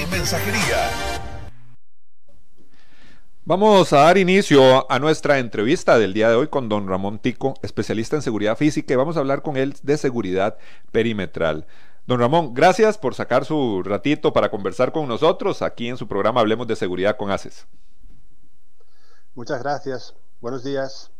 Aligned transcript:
y 0.00 0.06
mensajería. 0.06 0.90
Vamos 3.44 3.92
a 3.92 4.02
dar 4.02 4.18
inicio 4.18 4.90
a 4.90 4.98
nuestra 4.98 5.38
entrevista 5.38 5.98
del 5.98 6.12
día 6.12 6.28
de 6.28 6.36
hoy 6.36 6.48
con 6.48 6.68
don 6.68 6.88
Ramón 6.88 7.18
Tico, 7.18 7.54
especialista 7.62 8.16
en 8.16 8.22
seguridad 8.22 8.56
física, 8.56 8.94
y 8.94 8.96
vamos 8.96 9.16
a 9.16 9.20
hablar 9.20 9.42
con 9.42 9.56
él 9.56 9.74
de 9.82 9.96
seguridad 9.96 10.56
perimetral. 10.92 11.66
Don 12.06 12.20
Ramón, 12.20 12.54
gracias 12.54 12.96
por 12.96 13.14
sacar 13.14 13.44
su 13.44 13.82
ratito 13.82 14.32
para 14.32 14.50
conversar 14.50 14.92
con 14.92 15.08
nosotros 15.08 15.62
aquí 15.62 15.88
en 15.88 15.96
su 15.96 16.06
programa 16.06 16.40
Hablemos 16.40 16.66
de 16.66 16.76
Seguridad 16.76 17.16
con 17.16 17.30
ACES. 17.30 17.66
Muchas 19.34 19.62
gracias. 19.62 20.14
Buenos 20.40 20.64
días. 20.64 21.10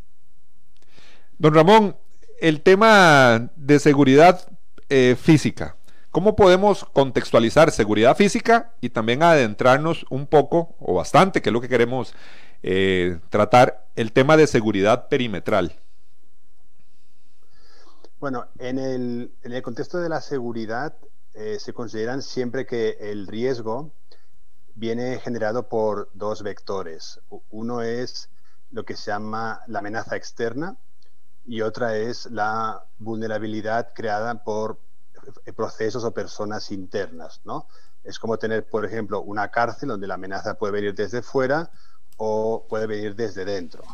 Don 1.39 1.55
Ramón, 1.55 1.97
el 2.41 2.63
tema 2.63 3.51
de 3.57 3.79
seguridad 3.79 4.47
eh, 4.89 5.17
física. 5.21 5.77
¿Cómo 6.11 6.35
podemos 6.35 6.85
contextualizar 6.87 7.71
seguridad 7.71 8.17
física 8.17 8.75
y 8.81 8.91
también 8.91 9.23
adentrarnos 9.23 10.05
un 10.11 10.27
poco 10.27 10.75
o 10.81 10.95
bastante, 10.95 11.41
que 11.41 11.51
es 11.51 11.53
lo 11.53 11.61
que 11.61 11.69
queremos 11.69 12.15
eh, 12.65 13.21
tratar, 13.29 13.87
el 13.95 14.11
tema 14.11 14.37
de 14.37 14.49
seguridad 14.49 15.07
perimetral? 15.09 15.79
Bueno, 18.19 18.49
en 18.59 18.81
el, 18.81 19.63
contexto 19.63 19.99
de 19.99 20.09
la 20.09 20.21
seguridad 20.21 20.97
eh, 21.35 21.59
se 21.61 21.73
consideran 21.73 22.23
siempre 22.23 22.67
que 22.67 22.97
el 23.01 23.29
riesgo 23.29 23.93
viene 24.75 25.21
generado 25.21 25.69
por 25.69 26.11
dos 26.15 26.43
vectores. 26.43 27.21
Uno 27.51 27.83
es 27.83 28.31
lo 28.73 28.85
que 28.85 28.97
se 28.97 29.13
llama 29.13 29.61
la 29.69 29.79
amenaza 29.79 30.17
externa 30.17 30.77
y 31.47 31.61
otra 31.61 31.97
es 31.97 32.27
la 32.33 32.85
vulnerabilidad 32.99 33.93
creada 33.95 34.43
por 34.43 34.79
procesos 35.55 36.05
o 36.05 36.13
personas 36.13 36.71
internas, 36.71 37.41
¿no? 37.45 37.67
Es 38.05 38.19
como 38.19 38.39
tener, 38.39 38.69
por 38.69 38.85
ejemplo, 38.85 39.21
una 39.21 39.51
cárcel 39.51 39.91
donde 39.91 40.07
la 40.07 40.15
amenaza 40.15 40.55
puede 40.55 40.73
venir 40.73 40.95
desde 40.95 41.23
fuera 41.23 41.71
o 42.17 42.67
puede 42.69 42.87
venir 42.87 43.15
desde 43.15 43.45
dentro. 43.45 43.85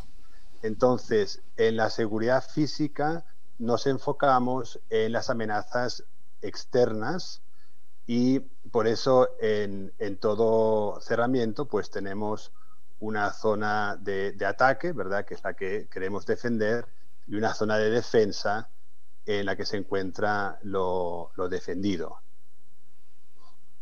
Entonces, 0.63 1.43
en 1.57 1.77
la 1.77 1.91
seguridad 1.91 2.43
física 2.43 3.25
nos 3.59 3.87
enfocamos 3.87 4.81
en 4.91 5.13
las 5.13 5.31
amenazas 5.31 6.05
externas 6.43 7.43
y 8.07 8.41
por 8.71 8.87
eso 8.87 9.31
en, 9.41 9.93
todo 10.21 11.01
cerramiento 11.01 11.67
pues 11.67 11.91
tenemos 11.91 12.53
una 13.01 13.33
zona 13.33 13.97
de, 13.97 14.33
de, 14.33 14.47
ataque, 14.47 14.93
¿verdad? 14.93 15.25
Que 15.25 15.35
es 15.35 15.45
la 15.45 15.55
que 15.55 15.89
queremos 15.89 16.27
defender 16.27 16.87
y 17.27 17.35
una 17.37 17.55
zona 17.55 17.77
de 17.79 17.91
defensa 17.91 18.69
en 19.27 19.45
la 19.45 19.57
que 19.57 19.67
se 19.67 19.77
encuentra 19.77 20.59
lo, 20.63 21.33
defendido. 21.51 22.21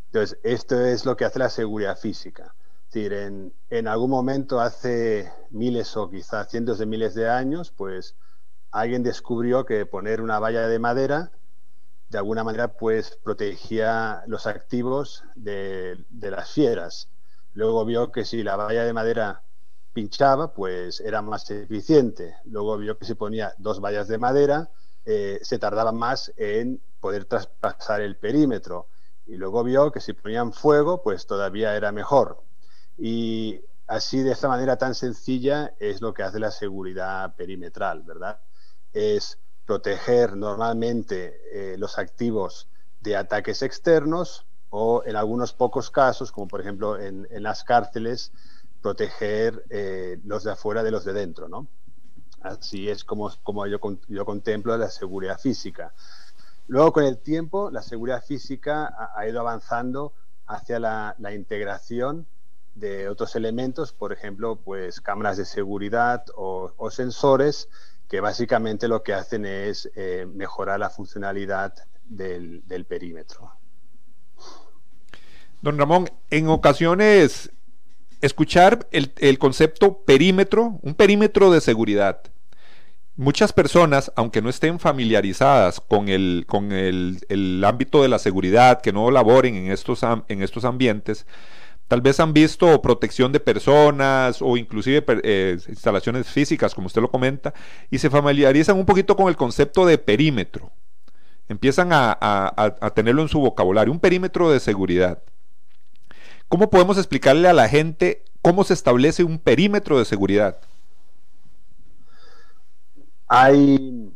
Entonces, 0.07 0.39
esto 0.43 0.81
es 0.81 1.05
lo 1.05 1.17
que 1.17 1.27
hace 1.27 1.39
la 1.39 1.51
seguridad 1.51 1.99
física. 1.99 2.55
Es 2.89 2.95
decir, 2.95 3.13
en, 3.13 3.89
algún 3.89 4.11
momento, 4.11 4.61
hace 4.61 5.31
miles 5.51 5.97
o 5.97 6.09
quizás 6.11 6.51
cientos 6.51 6.79
de 6.79 6.87
miles 6.87 7.15
de 7.15 7.29
años, 7.29 7.73
pues 7.77 8.17
alguien 8.71 9.03
descubrió 9.03 9.67
que 9.67 9.85
poner 9.87 10.21
una 10.21 10.39
valla 10.39 10.67
de 10.67 10.79
madera, 10.79 11.31
de 12.09 12.19
alguna 12.19 12.45
manera, 12.45 12.69
pues 12.69 13.19
protegía 13.23 14.23
los 14.27 14.47
activos 14.47 15.25
de, 15.35 16.05
de 16.09 16.31
las 16.31 16.53
fieras. 16.53 17.09
Luego 17.53 17.85
vio 17.85 18.13
que 18.13 18.25
si 18.25 18.43
la 18.43 18.57
valla 18.57 18.85
de 18.85 18.93
madera 18.93 19.43
pinchaba, 19.93 20.55
pues 20.55 21.01
era 21.01 21.23
más 21.23 21.51
eficiente. 21.51 22.37
Luego 22.45 22.79
vio 22.79 22.97
que 22.99 23.05
si 23.05 23.15
ponía 23.15 23.55
dos 23.59 23.81
vallas 23.81 24.07
de 24.09 24.19
madera, 24.19 24.71
eh, 25.05 25.39
se 25.43 25.59
tardaba 25.59 25.93
más 25.93 26.33
en 26.37 26.81
poder 27.01 27.27
traspasar 27.27 28.01
el 28.01 28.17
perímetro. 28.17 28.89
Y 29.27 29.37
luego 29.37 29.63
vio 29.65 29.93
que 29.93 30.01
si 30.01 30.13
ponían 30.13 30.53
fuego, 30.53 31.03
pues 31.03 31.27
todavía 31.27 31.77
era 31.77 31.93
mejor. 31.93 32.43
Y 32.97 33.61
así, 33.87 34.23
de 34.23 34.33
esta 34.33 34.49
manera 34.49 34.77
tan 34.77 34.95
sencilla, 34.95 35.75
es 35.79 36.01
lo 36.01 36.15
que 36.15 36.23
hace 36.23 36.39
la 36.39 36.51
seguridad 36.51 37.35
perimetral, 37.37 38.03
¿verdad? 38.03 38.41
Es 38.93 39.39
proteger 39.65 40.37
normalmente 40.37 41.41
eh, 41.53 41.79
los 41.79 41.99
activos 41.99 42.69
de 43.01 43.17
ataques 43.17 43.63
externos 43.63 44.47
o 44.71 45.03
en 45.07 45.17
algunos 45.17 45.53
pocos 45.53 45.91
casos, 45.91 46.33
como 46.33 46.49
por 46.49 46.61
ejemplo 46.61 46.99
en, 46.99 47.27
las 47.43 47.65
cárceles, 47.65 48.33
proteger 48.83 49.65
eh, 49.71 50.19
los 50.25 50.45
de 50.45 50.53
afuera 50.53 50.83
de 50.83 50.91
los 50.91 51.05
de 51.05 51.13
dentro, 51.13 51.49
¿no? 51.49 51.69
Así 52.45 52.91
es 52.91 53.05
como, 53.05 53.31
yo 53.67 53.81
contemplo 54.27 54.77
la 54.77 54.91
seguridad 54.91 55.41
física. 55.41 55.95
Luego, 56.69 56.93
con 56.93 57.05
el 57.05 57.17
tiempo, 57.17 57.71
la 57.71 57.81
seguridad 57.81 58.23
física 58.23 58.95
ha, 59.17 59.27
ido 59.27 59.41
avanzando 59.41 60.13
hacia 60.47 60.79
la, 60.79 61.17
integración 61.35 62.27
de 62.75 63.09
otros 63.09 63.35
elementos, 63.35 63.95
por 63.95 64.13
ejemplo, 64.13 64.57
pues 64.57 65.01
cámaras 65.01 65.39
de 65.39 65.47
seguridad 65.47 66.27
o, 66.37 66.91
sensores 66.91 67.71
que 68.11 68.21
básicamente 68.21 68.89
lo 68.89 69.03
que 69.03 69.15
hacen 69.15 69.47
es 69.47 69.91
eh, 69.95 70.27
mejorar 70.31 70.79
la 70.79 70.91
funcionalidad 70.91 71.75
del, 72.05 72.63
perímetro. 72.87 73.53
Don 75.63 75.79
Ramón, 75.79 76.11
en 76.29 76.51
ocasiones 76.51 77.51
escuchar 78.21 78.87
el, 78.91 79.15
el, 79.17 79.39
concepto 79.39 80.03
perímetro, 80.05 80.79
un 80.83 80.95
perímetro 80.95 81.51
de 81.51 81.63
seguridad, 81.63 82.23
Muchas 83.17 83.53
personas, 83.53 84.11
aunque 84.17 84.43
no 84.43 84.51
estén 84.51 84.81
familiarizadas 84.81 85.81
con 85.81 86.09
el, 86.09 86.47
con 86.49 86.73
el, 86.73 87.63
ámbito 87.65 88.03
de 88.03 88.09
la 88.09 88.19
seguridad, 88.19 88.83
que 88.83 88.93
no 88.93 89.09
laboren 89.13 89.55
en 89.55 89.71
estos, 89.71 90.01
en 90.03 90.43
estos 90.43 90.65
ambientes, 90.65 91.25
tal 91.87 92.01
vez 92.01 92.19
han 92.19 92.33
visto 92.33 92.83
protección 92.83 93.31
de 93.31 93.39
personas 93.39 94.43
o 94.43 94.57
inclusive 94.57 95.05
eh, 95.23 95.57
instalaciones 95.69 96.27
físicas, 96.27 96.75
como 96.75 96.89
usted 96.89 97.03
lo 97.03 97.11
comenta, 97.11 97.55
y 97.89 97.99
se 97.99 98.11
familiarizan 98.11 98.77
un 98.77 98.85
poquito 98.85 99.15
con 99.15 99.29
el 99.29 99.37
concepto 99.37 99.87
de 99.87 99.97
perímetro. 99.97 100.73
Empiezan 101.49 101.91
a, 101.93 102.19
a 102.21 102.91
tenerlo 102.95 103.23
en 103.23 103.29
su 103.29 103.39
vocabulario, 103.39 103.93
un 103.93 104.01
perímetro 104.01 104.51
de 104.51 104.59
seguridad. 104.59 105.23
¿Cómo 106.49 106.69
podemos 106.69 106.99
explicarle 106.99 107.47
a 107.47 107.53
la 107.53 107.69
gente 107.69 108.25
cómo 108.43 108.65
se 108.65 108.75
establece 108.75 109.23
un 109.23 109.39
perímetro 109.39 110.01
de 110.01 110.05
seguridad? 110.05 110.59
Hay, 113.27 114.13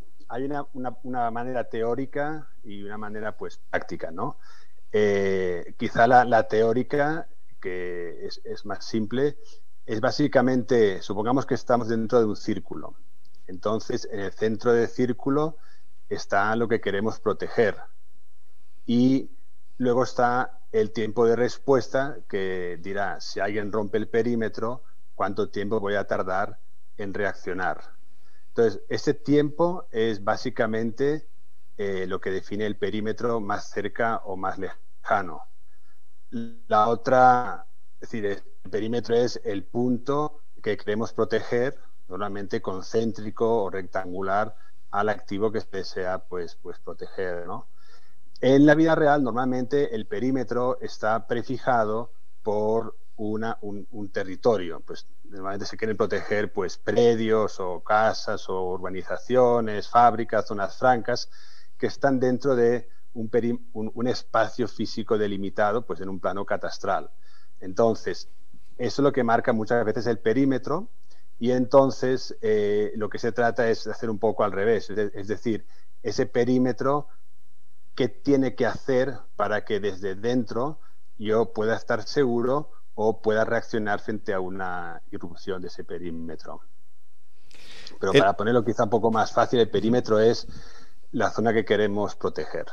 una, 1.03 1.31
manera 1.31 1.65
teórica 1.65 2.49
y 2.63 2.83
una 2.83 2.99
manera 2.99 3.37
pues 3.37 3.59
práctica, 3.71 4.11
¿no? 4.11 4.39
Eh, 4.93 5.75
quizá 5.79 6.07
la, 6.07 6.49
teórica, 6.49 7.29
que 7.61 8.27
es, 8.27 8.65
más 8.67 8.85
simple, 8.85 9.39
es 9.87 10.01
básicamente, 10.01 11.01
supongamos 11.03 11.47
que 11.47 11.55
estamos 11.55 11.89
dentro 11.89 12.19
de 12.19 12.27
un 12.27 12.37
círculo. 12.37 12.95
Entonces, 13.47 14.07
en 14.13 14.21
el 14.21 14.33
centro 14.33 14.72
del 14.72 14.89
círculo 14.89 15.57
está 16.09 16.54
lo 16.57 16.69
que 16.69 16.81
queremos 16.81 17.21
proteger. 17.21 17.77
Y 18.84 19.31
luego 19.78 20.04
está 20.04 20.61
el 20.72 20.93
tiempo 20.93 21.27
de 21.27 21.37
respuesta 21.37 22.19
que 22.28 22.78
dirá, 22.83 23.21
si 23.21 23.41
alguien 23.41 23.72
rompe 23.72 23.97
el 23.97 24.09
perímetro, 24.09 24.83
cuánto 25.15 25.49
tiempo 25.49 25.81
voy 25.81 25.95
a 25.95 26.07
tardar 26.07 26.59
en 26.99 27.15
reaccionar. 27.15 27.97
Entonces, 28.59 28.83
ese 28.89 29.15
tiempo 29.15 29.87
es 29.93 30.25
básicamente 30.25 31.28
eh, 31.77 32.09
lo 32.09 32.21
que 32.21 32.33
define 32.33 32.66
el 32.66 32.77
perímetro 32.77 33.41
más 33.41 33.71
cerca 33.71 34.16
o 34.25 34.37
más 34.37 34.59
lejano. 34.59 35.43
La 36.31 36.89
otra, 36.89 37.69
es 38.01 38.10
decir, 38.10 38.27
el 38.27 38.43
perímetro 38.69 39.15
es 39.15 39.41
el 39.45 39.63
punto 39.63 40.41
que 40.60 40.77
queremos 40.77 41.13
proteger, 41.13 41.78
normalmente 42.09 42.60
concéntrico 42.60 43.63
o 43.63 43.71
rectangular 43.71 44.57
al 44.91 45.09
activo 45.09 45.53
que 45.53 45.61
se 45.61 45.69
desea 45.71 46.19
pues, 46.19 46.57
pues 46.57 46.81
proteger. 46.81 47.47
En 48.41 48.66
la 48.66 48.75
vida 48.75 48.97
real, 48.97 49.22
normalmente 49.22 49.95
el 49.95 50.09
perímetro 50.09 50.81
está 50.81 51.28
prefijado 51.28 52.11
por 52.43 52.97
una, 53.19 53.59
un, 53.61 54.11
territorio. 54.11 54.81
Pues 54.81 55.07
normalmente 55.30 55.66
se 55.66 55.77
quieren 55.77 55.97
proteger 55.97 56.53
pues 56.53 56.78
predios 56.78 57.60
o 57.60 57.80
casas 57.80 58.48
o 58.48 58.63
urbanizaciones, 58.71 59.89
fábricas, 59.89 60.47
zonas 60.47 60.77
francas 60.77 61.30
que 61.77 61.86
están 61.86 62.19
dentro 62.19 62.57
de 62.57 62.89
un, 63.15 64.07
espacio 64.07 64.69
físico 64.69 65.19
delimitado 65.19 65.84
pues 65.84 66.01
en 66.01 66.09
un 66.09 66.21
plano 66.21 66.45
catastral. 66.45 67.10
Entonces, 67.60 68.28
eso 68.77 69.03
es 69.03 69.04
lo 69.04 69.13
que 69.13 69.25
marca 69.25 69.53
muchas 69.53 69.84
veces 69.84 70.07
el 70.07 70.19
perímetro 70.19 70.89
y 71.39 71.51
entonces 71.51 72.36
eh, 72.41 72.92
lo 72.97 73.09
que 73.09 73.19
se 73.19 73.33
trata 73.33 73.69
es 73.69 73.84
de 73.84 73.91
hacer 73.91 74.10
un 74.10 74.19
poco 74.19 74.45
al 74.45 74.53
revés, 74.53 74.91
es 74.91 75.28
decir, 75.28 75.66
ese 76.03 76.27
perímetro, 76.27 77.09
¿qué 77.95 78.09
tiene 78.09 78.54
que 78.54 78.66
hacer 78.66 79.15
para 79.36 79.65
que 79.65 79.80
desde 79.80 80.15
dentro 80.15 80.80
yo 81.19 81.53
pueda 81.53 81.77
estar 81.77 82.03
seguro 82.04 82.71
o 83.00 83.22
pueda 83.22 83.45
reaccionar 83.45 84.00
frente 84.00 84.34
a 84.34 84.41
una 84.41 85.00
irrupción 85.12 85.62
de 85.62 85.68
ese 85.68 85.84
perímetro? 85.84 86.60
Pero 88.00 88.12
para 88.12 88.33
ponerlo 88.36 88.65
quizá 88.65 88.84
un 88.84 88.91
poco 88.91 89.12
más 89.12 89.33
fácil, 89.33 89.60
el 89.60 89.71
perímetro 89.71 90.18
es 90.18 90.48
la 91.12 91.30
zona 91.30 91.53
que 91.53 91.65
queremos 91.65 92.16
proteger. 92.16 92.66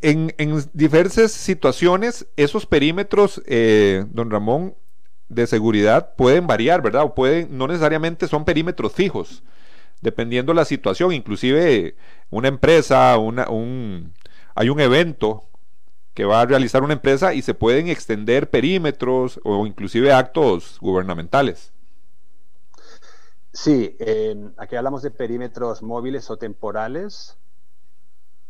En, 0.00 0.32
diversas 0.72 1.32
situaciones, 1.32 2.26
esos 2.36 2.64
perímetros, 2.64 3.42
eh, 3.44 4.06
don 4.08 4.30
Ramón, 4.30 4.74
de 5.28 5.46
seguridad 5.46 6.14
pueden 6.16 6.46
variar, 6.46 6.80
¿verdad? 6.80 7.02
O 7.04 7.14
pueden, 7.14 7.56
no 7.56 7.66
necesariamente 7.66 8.26
son 8.26 8.46
perímetros 8.46 8.92
fijos, 8.94 9.42
dependiendo 10.00 10.54
la 10.54 10.64
situación. 10.64 11.12
Inclusive 11.12 11.94
una 12.30 12.48
empresa, 12.48 13.18
una, 13.18 13.50
un, 13.50 14.14
hay 14.54 14.70
un 14.70 14.80
evento 14.80 15.44
que 16.14 16.24
va 16.24 16.40
a 16.40 16.46
realizar 16.46 16.82
una 16.82 16.92
empresa 16.92 17.34
y 17.34 17.42
se 17.42 17.54
pueden 17.54 17.88
extender 17.88 18.50
perímetros 18.50 19.40
o 19.44 19.66
inclusive 19.66 20.12
actos 20.12 20.78
gubernamentales. 20.80 21.72
Sí, 23.52 23.96
aquí 24.56 24.76
hablamos 24.76 25.02
de 25.02 25.10
perímetros 25.10 25.82
móviles 25.82 26.30
o 26.30 26.38
temporales 26.38 27.36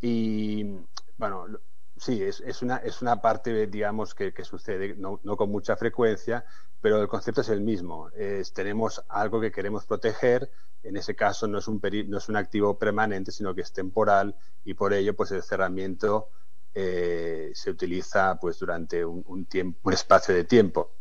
y 0.00 0.76
bueno, 1.17 1.47
sí, 1.97 2.23
es, 2.23 2.62
una, 2.62 2.76
es 2.79 3.03
una 3.03 3.20
parte, 3.20 3.67
digamos, 3.67 4.14
que, 4.14 4.32
que 4.32 4.44
sucede 4.44 4.94
no, 4.97 5.20
no, 5.23 5.37
con 5.37 5.50
mucha 5.50 5.76
frecuencia, 5.76 6.44
pero 6.81 7.00
el 7.00 7.09
concepto 7.09 7.41
es 7.41 7.49
el 7.49 7.61
mismo. 7.61 8.11
Es, 8.11 8.53
tenemos 8.53 9.05
algo 9.09 9.41
que 9.41 9.53
queremos 9.53 9.87
proteger, 9.87 10.50
en 10.82 10.97
ese 10.97 11.14
caso 11.14 11.47
no 11.47 11.59
es, 11.59 11.69
un 11.69 11.81
no 12.09 12.19
es 12.19 12.29
un 12.29 12.37
activo 12.37 12.79
permanente, 12.79 13.31
sino 13.31 13.55
que 13.55 13.61
es 13.61 13.73
temporal 13.73 14.35
y 14.64 14.75
por 14.75 14.93
ello 14.93 15.14
pues 15.14 15.31
el 15.31 15.43
cerramiento 15.43 16.29
eh, 16.74 17.50
se 17.54 17.70
utiliza 17.70 18.38
pues 18.40 18.58
durante 18.58 19.04
un, 19.04 19.22
un, 19.26 19.46
tiempo, 19.46 19.80
un 19.84 19.92
espacio 19.92 20.34
de 20.34 20.44
tiempo. 20.44 20.92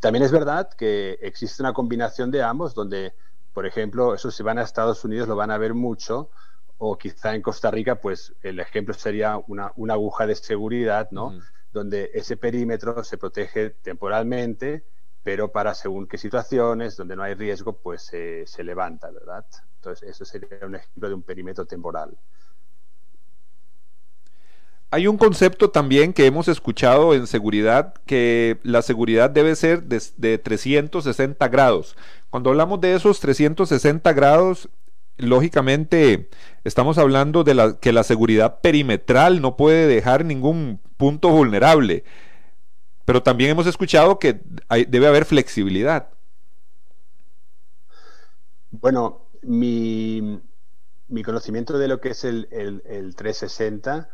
También 0.00 0.24
es 0.24 0.32
verdad 0.32 0.68
que 0.72 1.18
existe 1.22 1.62
una 1.62 1.72
combinación 1.72 2.30
de 2.30 2.42
ambos, 2.42 2.74
donde, 2.74 3.14
por 3.52 3.66
ejemplo, 3.66 4.14
eso 4.14 4.30
si 4.30 4.42
van 4.42 4.58
a 4.58 4.62
Estados 4.62 5.04
Unidos 5.04 5.28
lo 5.28 5.36
van 5.36 5.50
a 5.50 5.58
ver 5.58 5.74
mucho, 5.74 6.30
o 6.78 6.98
quizá 6.98 7.34
en 7.34 7.42
Costa 7.42 7.70
Rica, 7.70 8.00
pues 8.00 8.34
el 8.42 8.58
ejemplo 8.58 8.92
sería 8.94 9.36
una, 9.46 9.72
una 9.76 9.94
aguja 9.94 10.26
de 10.26 10.34
seguridad, 10.34 11.08
¿no? 11.12 11.38
Donde 11.72 12.10
ese 12.12 12.36
perímetro 12.36 13.04
se 13.04 13.16
protege 13.16 13.70
temporalmente, 13.70 14.84
pero 15.22 15.52
para 15.52 15.74
según 15.74 16.08
qué 16.08 16.18
situaciones, 16.18 16.96
donde 16.96 17.14
no 17.14 17.22
hay 17.22 17.34
riesgo, 17.34 17.80
pues 17.80 18.02
se 18.02 18.64
levanta, 18.64 19.12
¿verdad? 19.12 19.46
Entonces, 19.76 20.10
eso 20.10 20.24
sería 20.24 20.66
un 20.66 20.74
ejemplo 20.74 21.08
de 21.08 21.14
un 21.14 21.22
perímetro 21.22 21.64
temporal. 21.64 22.18
Hay 24.92 25.06
un 25.06 25.16
concepto 25.16 25.70
también 25.70 26.12
que 26.12 26.26
hemos 26.26 26.48
escuchado 26.48 27.14
en 27.14 27.26
seguridad, 27.26 27.94
que 28.06 28.60
la 28.62 28.82
seguridad 28.82 29.30
debe 29.30 29.56
ser 29.56 29.84
de, 29.84 30.00
de 30.18 30.38
360 30.38 31.48
grados. 31.48 31.96
Cuando 32.28 32.50
hablamos 32.50 32.80
de 32.80 32.94
esos 32.94 33.18
360 33.18 34.12
grados, 34.12 34.68
lógicamente 35.16 36.28
estamos 36.64 36.98
hablando 36.98 37.42
de 37.42 37.76
que 37.80 37.92
la 37.92 38.04
seguridad 38.04 38.60
perimetral 38.60 39.40
no 39.40 39.56
puede 39.56 39.86
dejar 39.86 40.24
ningún 40.24 40.78
punto 40.96 41.30
vulnerable, 41.30 42.04
pero 43.04 43.22
también 43.22 43.50
hemos 43.50 43.66
escuchado 43.66 44.18
que 44.18 44.40
debe 44.88 45.06
haber 45.06 45.24
flexibilidad. 45.24 46.10
Bueno, 48.70 49.26
mi, 49.42 50.40
conocimiento 51.24 51.78
de 51.78 51.88
lo 51.88 52.00
que 52.00 52.10
es 52.10 52.24
el, 52.24 52.46
360 53.16 54.08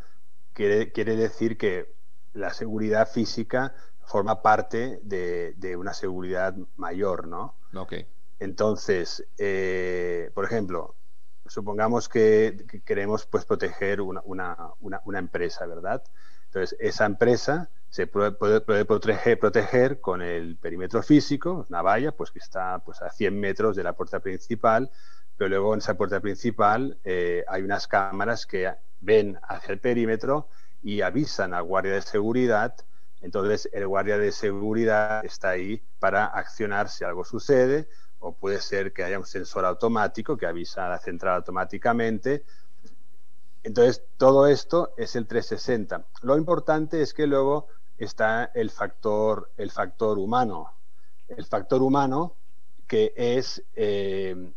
quiere, 0.58 0.90
quiere, 0.90 1.14
decir 1.14 1.56
que 1.56 1.94
la 2.34 2.52
seguridad 2.52 3.08
física 3.08 3.74
forma 4.00 4.42
parte 4.42 4.98
de, 5.04 5.54
de 5.56 5.76
una 5.76 5.94
seguridad 5.94 6.56
mayor, 6.76 7.28
¿no? 7.28 7.54
Okay. 7.72 8.08
Entonces, 8.40 9.24
eh, 9.38 10.32
por 10.34 10.44
ejemplo, 10.44 10.96
supongamos 11.46 12.08
que, 12.08 12.66
queremos 12.84 13.24
pues, 13.26 13.44
proteger 13.44 14.00
una, 14.00 14.20
una, 14.80 15.18
empresa, 15.18 15.64
¿verdad? 15.66 16.02
Entonces, 16.46 16.76
esa 16.80 17.06
empresa 17.06 17.70
se 17.88 18.08
puede, 18.08 18.32
proteger, 18.32 19.38
proteger, 19.38 20.00
con 20.00 20.22
el 20.22 20.56
perímetro 20.56 21.04
físico, 21.04 21.66
una 21.68 21.82
valla, 21.82 22.10
pues 22.10 22.32
que 22.32 22.40
está 22.40 22.80
pues, 22.80 23.00
a 23.00 23.10
100 23.10 23.38
metros 23.38 23.76
de 23.76 23.84
la 23.84 23.92
puerta 23.92 24.18
principal, 24.18 24.90
pero 25.36 25.50
luego 25.50 25.72
en 25.74 25.78
esa 25.78 25.96
puerta 25.96 26.18
principal 26.18 26.98
eh, 27.04 27.44
hay 27.46 27.62
unas 27.62 27.86
cámaras 27.86 28.44
que 28.44 28.68
ven 29.00 29.38
hacia 29.42 29.72
el 29.72 29.80
perímetro 29.80 30.48
y 30.82 31.00
avisan 31.00 31.54
al 31.54 31.64
guardia 31.64 31.92
de 31.92 32.02
seguridad. 32.02 32.74
Entonces, 33.20 33.68
el 33.72 33.86
guardia 33.86 34.18
de 34.18 34.32
seguridad 34.32 35.24
está 35.24 35.50
ahí 35.50 35.82
para 35.98 36.26
accionar 36.26 36.88
si 36.88 37.04
algo 37.04 37.24
sucede 37.24 37.88
o 38.20 38.32
puede 38.32 38.60
ser 38.60 38.92
que 38.92 39.04
haya 39.04 39.18
un 39.18 39.26
sensor 39.26 39.64
automático 39.64 40.36
que 40.36 40.46
avisa 40.46 40.86
a 40.86 40.90
la 40.90 40.98
central 40.98 41.36
automáticamente. 41.36 42.44
Entonces, 43.62 44.02
todo 44.16 44.46
esto 44.46 44.92
es 44.96 45.16
el 45.16 45.26
360. 45.26 46.04
Lo 46.22 46.36
importante 46.36 47.02
es 47.02 47.12
que 47.12 47.26
luego 47.26 47.68
está 47.96 48.50
el 48.54 48.70
factor, 48.70 49.50
el 49.56 49.70
factor 49.70 50.18
humano. 50.18 50.72
El 51.28 51.44
factor 51.44 51.82
humano 51.82 52.34
que 52.86 53.12
es, 53.14 53.62
eh, 53.76 54.52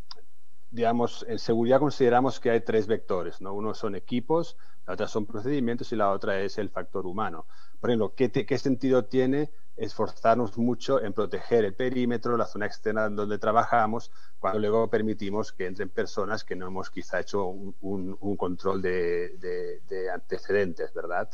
digamos, 0.72 1.24
en 1.28 1.38
seguridad 1.38 1.78
consideramos 1.78 2.40
que 2.40 2.50
hay 2.50 2.62
tres 2.62 2.86
vectores, 2.86 3.40
¿no? 3.40 3.52
Uno 3.52 3.74
son 3.74 3.94
equipos, 3.94 4.56
la 4.86 4.94
otra 4.94 5.06
son 5.06 5.26
procedimientos 5.26 5.92
y 5.92 5.96
la 5.96 6.10
otra 6.10 6.40
es 6.40 6.58
el 6.58 6.70
factor 6.70 7.06
humano. 7.06 7.46
Por 7.78 7.90
ejemplo, 7.90 8.14
¿qué, 8.16 8.30
qué 8.30 8.58
sentido 8.58 9.04
tiene 9.04 9.50
esforzarnos 9.76 10.56
mucho 10.58 11.02
en 11.02 11.12
proteger 11.12 11.64
el 11.64 11.74
perímetro, 11.74 12.36
la 12.36 12.46
zona 12.46 12.66
externa 12.66 13.08
donde 13.08 13.38
trabajamos, 13.38 14.10
cuando 14.38 14.58
luego 14.60 14.88
permitimos 14.88 15.52
que 15.52 15.66
entren 15.66 15.90
personas 15.90 16.42
que 16.42 16.56
no 16.56 16.66
hemos 16.66 16.90
quizá 16.90 17.20
hecho 17.20 17.46
un, 17.46 18.36
control 18.36 18.80
de, 18.82 20.10
antecedentes, 20.12 20.92
¿verdad? 20.94 21.28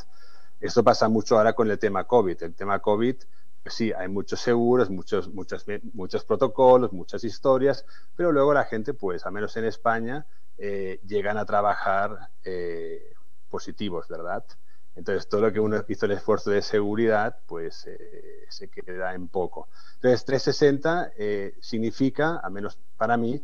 Esto 0.59 0.83
pasa 0.83 1.07
mucho 1.07 1.37
ahora 1.37 1.53
con 1.53 1.71
el 1.71 1.79
tema 1.79 2.03
COVID. 2.03 2.43
El 2.43 2.53
tema 2.53 2.79
COVID, 2.79 3.15
pues 3.69 3.75
sí, 3.75 3.93
hay 3.93 4.07
muchos 4.07 4.39
seguros, 4.39 4.89
muchos, 4.89 5.31
muchos, 5.31 5.63
muchos 5.93 6.25
protocolos, 6.25 6.91
muchas 6.91 7.23
historias, 7.23 7.85
pero 8.15 8.31
luego 8.31 8.51
la 8.51 8.63
gente, 8.63 8.95
pues, 8.95 9.27
al 9.27 9.31
menos 9.31 9.55
en 9.57 9.65
España, 9.65 10.25
eh, 10.57 10.99
llegan 11.05 11.37
a 11.37 11.45
trabajar 11.45 12.31
eh, 12.43 13.13
positivos, 13.47 14.07
¿verdad? 14.07 14.43
Entonces, 14.95 15.29
todo 15.29 15.41
lo 15.41 15.53
que 15.53 15.59
uno 15.59 15.85
hizo 15.87 16.07
el 16.07 16.13
esfuerzo 16.13 16.49
de 16.49 16.63
seguridad, 16.63 17.37
pues 17.45 17.85
eh, 17.85 18.47
se 18.49 18.69
queda 18.69 19.13
en 19.13 19.27
poco. 19.27 19.69
Entonces, 19.97 20.25
360 20.25 21.11
eh, 21.15 21.53
significa, 21.61 22.37
al 22.37 22.51
menos 22.51 22.79
para 22.97 23.17
mí, 23.17 23.39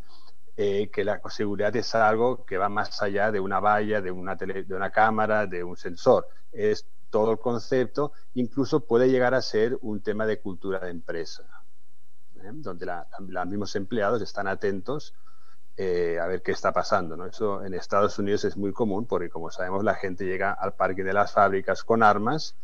eh, 0.58 0.90
que 0.92 1.04
la 1.04 1.22
seguridad 1.30 1.76
es 1.76 1.94
algo 1.94 2.44
que 2.46 2.58
va 2.58 2.68
más 2.68 3.00
allá 3.04 3.32
de 3.32 3.40
una 3.40 3.60
valla, 3.60 4.02
de 4.02 4.10
una, 4.10 4.34
de 4.34 4.66
una 4.76 4.90
cámara, 4.90 5.46
de 5.46 5.64
un 5.64 5.78
sensor. 5.78 6.28
Es 6.52 6.88
todo 7.16 7.32
el 7.32 7.40
concepto, 7.40 8.12
incluso 8.34 8.82
puede 8.82 9.10
llegar 9.10 9.36
a 9.36 9.42
ser 9.42 9.78
un 9.80 10.02
tema 10.02 10.26
de 10.26 10.42
cultura 10.42 10.80
de 10.80 10.90
empresa, 10.90 11.44
donde 12.56 12.86
los 13.30 13.48
mismos 13.48 13.74
empleados 13.78 14.22
están 14.22 14.50
atentos 14.50 15.14
eh, 15.78 16.20
a 16.22 16.28
ver 16.28 16.42
qué 16.42 16.52
está 16.52 16.74
pasando. 16.74 17.26
Eso 17.26 17.64
en 17.64 17.74
Estados 17.74 18.20
Unidos 18.20 18.44
es 18.44 18.58
muy 18.58 18.74
común 18.74 19.06
porque, 19.06 19.30
como 19.30 19.50
sabemos, 19.50 19.82
la 19.86 19.96
gente 19.96 20.26
llega 20.26 20.52
al 20.52 20.74
parque 20.74 21.06
de 21.06 21.14
las 21.14 21.32
fábricas 21.32 21.86
con 21.86 22.04
armas, 22.04 22.58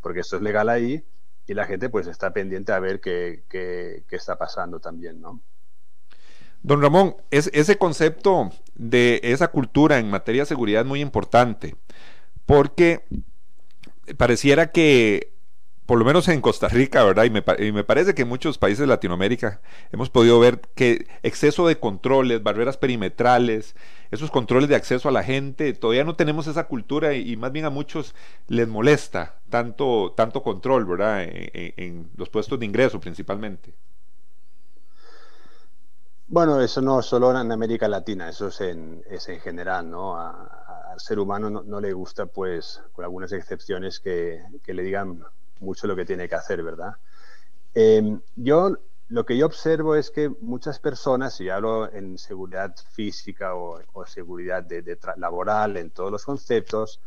porque 0.00 0.18
esto 0.18 0.34
es 0.34 0.42
legal 0.42 0.68
ahí, 0.68 1.04
y 1.46 1.54
la 1.54 1.64
gente 1.66 1.88
pues 1.88 2.08
está 2.08 2.32
pendiente 2.32 2.72
a 2.72 2.80
ver 2.80 3.00
qué, 3.00 3.44
qué, 3.48 4.02
está 4.10 4.36
pasando 4.36 4.80
también. 4.80 5.20
¿no? 5.20 5.40
Don 6.64 6.82
Ramón, 6.82 7.14
es, 7.30 7.48
ese 7.54 7.78
concepto 7.78 8.50
de 8.74 9.20
esa 9.22 9.46
cultura 9.46 10.00
en 10.00 10.10
materia 10.10 10.42
de 10.42 10.46
seguridad 10.46 10.80
es 10.80 10.88
muy 10.88 11.00
importante, 11.00 11.76
porque 12.46 13.04
pareciera 14.16 14.70
que 14.72 15.32
por 15.86 15.98
lo 15.98 16.04
menos 16.04 16.28
en 16.28 16.40
Costa 16.40 16.68
Rica, 16.68 17.04
¿verdad? 17.04 17.24
Y 17.24 17.30
me, 17.30 17.84
parece 17.84 18.14
que 18.14 18.22
en 18.22 18.28
muchos 18.28 18.56
países 18.56 18.78
de 18.80 18.86
Latinoamérica 18.86 19.60
hemos 19.90 20.10
podido 20.10 20.38
ver 20.38 20.60
que 20.74 21.06
exceso 21.22 21.66
de 21.66 21.78
controles, 21.78 22.42
barreras 22.42 22.76
perimetrales, 22.76 23.74
esos 24.10 24.30
controles 24.30 24.68
de 24.68 24.76
acceso 24.76 25.08
a 25.08 25.12
la 25.12 25.22
gente, 25.22 25.72
todavía 25.72 26.04
no 26.04 26.16
tenemos 26.16 26.46
esa 26.46 26.64
cultura 26.68 27.14
y, 27.14 27.36
más 27.36 27.52
bien 27.52 27.64
a 27.64 27.70
muchos 27.70 28.14
les 28.46 28.68
molesta 28.68 29.36
tanto, 29.50 30.14
tanto 30.16 30.42
control, 30.42 30.86
¿verdad? 30.86 31.24
En, 31.24 32.10
los 32.16 32.30
puestos 32.30 32.58
de 32.58 32.66
ingreso 32.66 33.00
principalmente. 33.00 33.74
Bueno, 36.28 36.60
eso 36.62 36.80
no 36.80 37.02
solo 37.02 37.38
en 37.38 37.52
América 37.52 37.88
Latina, 37.88 38.30
eso 38.30 38.48
es 38.48 38.62
en, 38.62 39.02
es 39.10 39.28
en 39.28 39.40
general, 39.40 39.90
¿no? 39.90 40.16
Al 40.92 41.00
ser 41.00 41.18
humano 41.18 41.50
no, 41.50 41.80
le 41.80 41.92
gusta, 41.92 42.26
pues, 42.26 42.82
con 42.92 43.04
algunas 43.04 43.32
excepciones, 43.32 43.98
que, 43.98 44.42
le 44.66 44.82
digan 44.82 45.24
mucho 45.60 45.86
lo 45.86 45.96
que 45.96 46.04
tiene 46.04 46.28
que 46.28 46.34
hacer, 46.34 46.62
¿verdad? 46.62 46.96
Em, 47.74 48.20
yo, 48.36 48.76
lo 49.08 49.24
que 49.24 49.36
yo 49.36 49.46
observo 49.46 49.94
es 49.94 50.10
que 50.10 50.28
muchas 50.40 50.78
personas, 50.78 51.40
y 51.40 51.48
hablo 51.48 51.90
en 51.90 52.18
seguridad 52.18 52.74
física 52.92 53.54
o, 53.54 53.80
seguridad 54.06 54.62
de, 54.62 54.98
laboral, 55.16 55.76
en 55.78 55.90
todos 55.90 56.12
los 56.12 56.24
conceptos, 56.24 57.00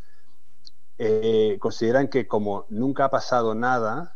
eh, 0.98 1.58
consideran 1.60 2.08
que 2.08 2.28
como 2.28 2.66
nunca 2.70 3.06
ha 3.06 3.12
pasado 3.12 3.54
nada, 3.54 4.16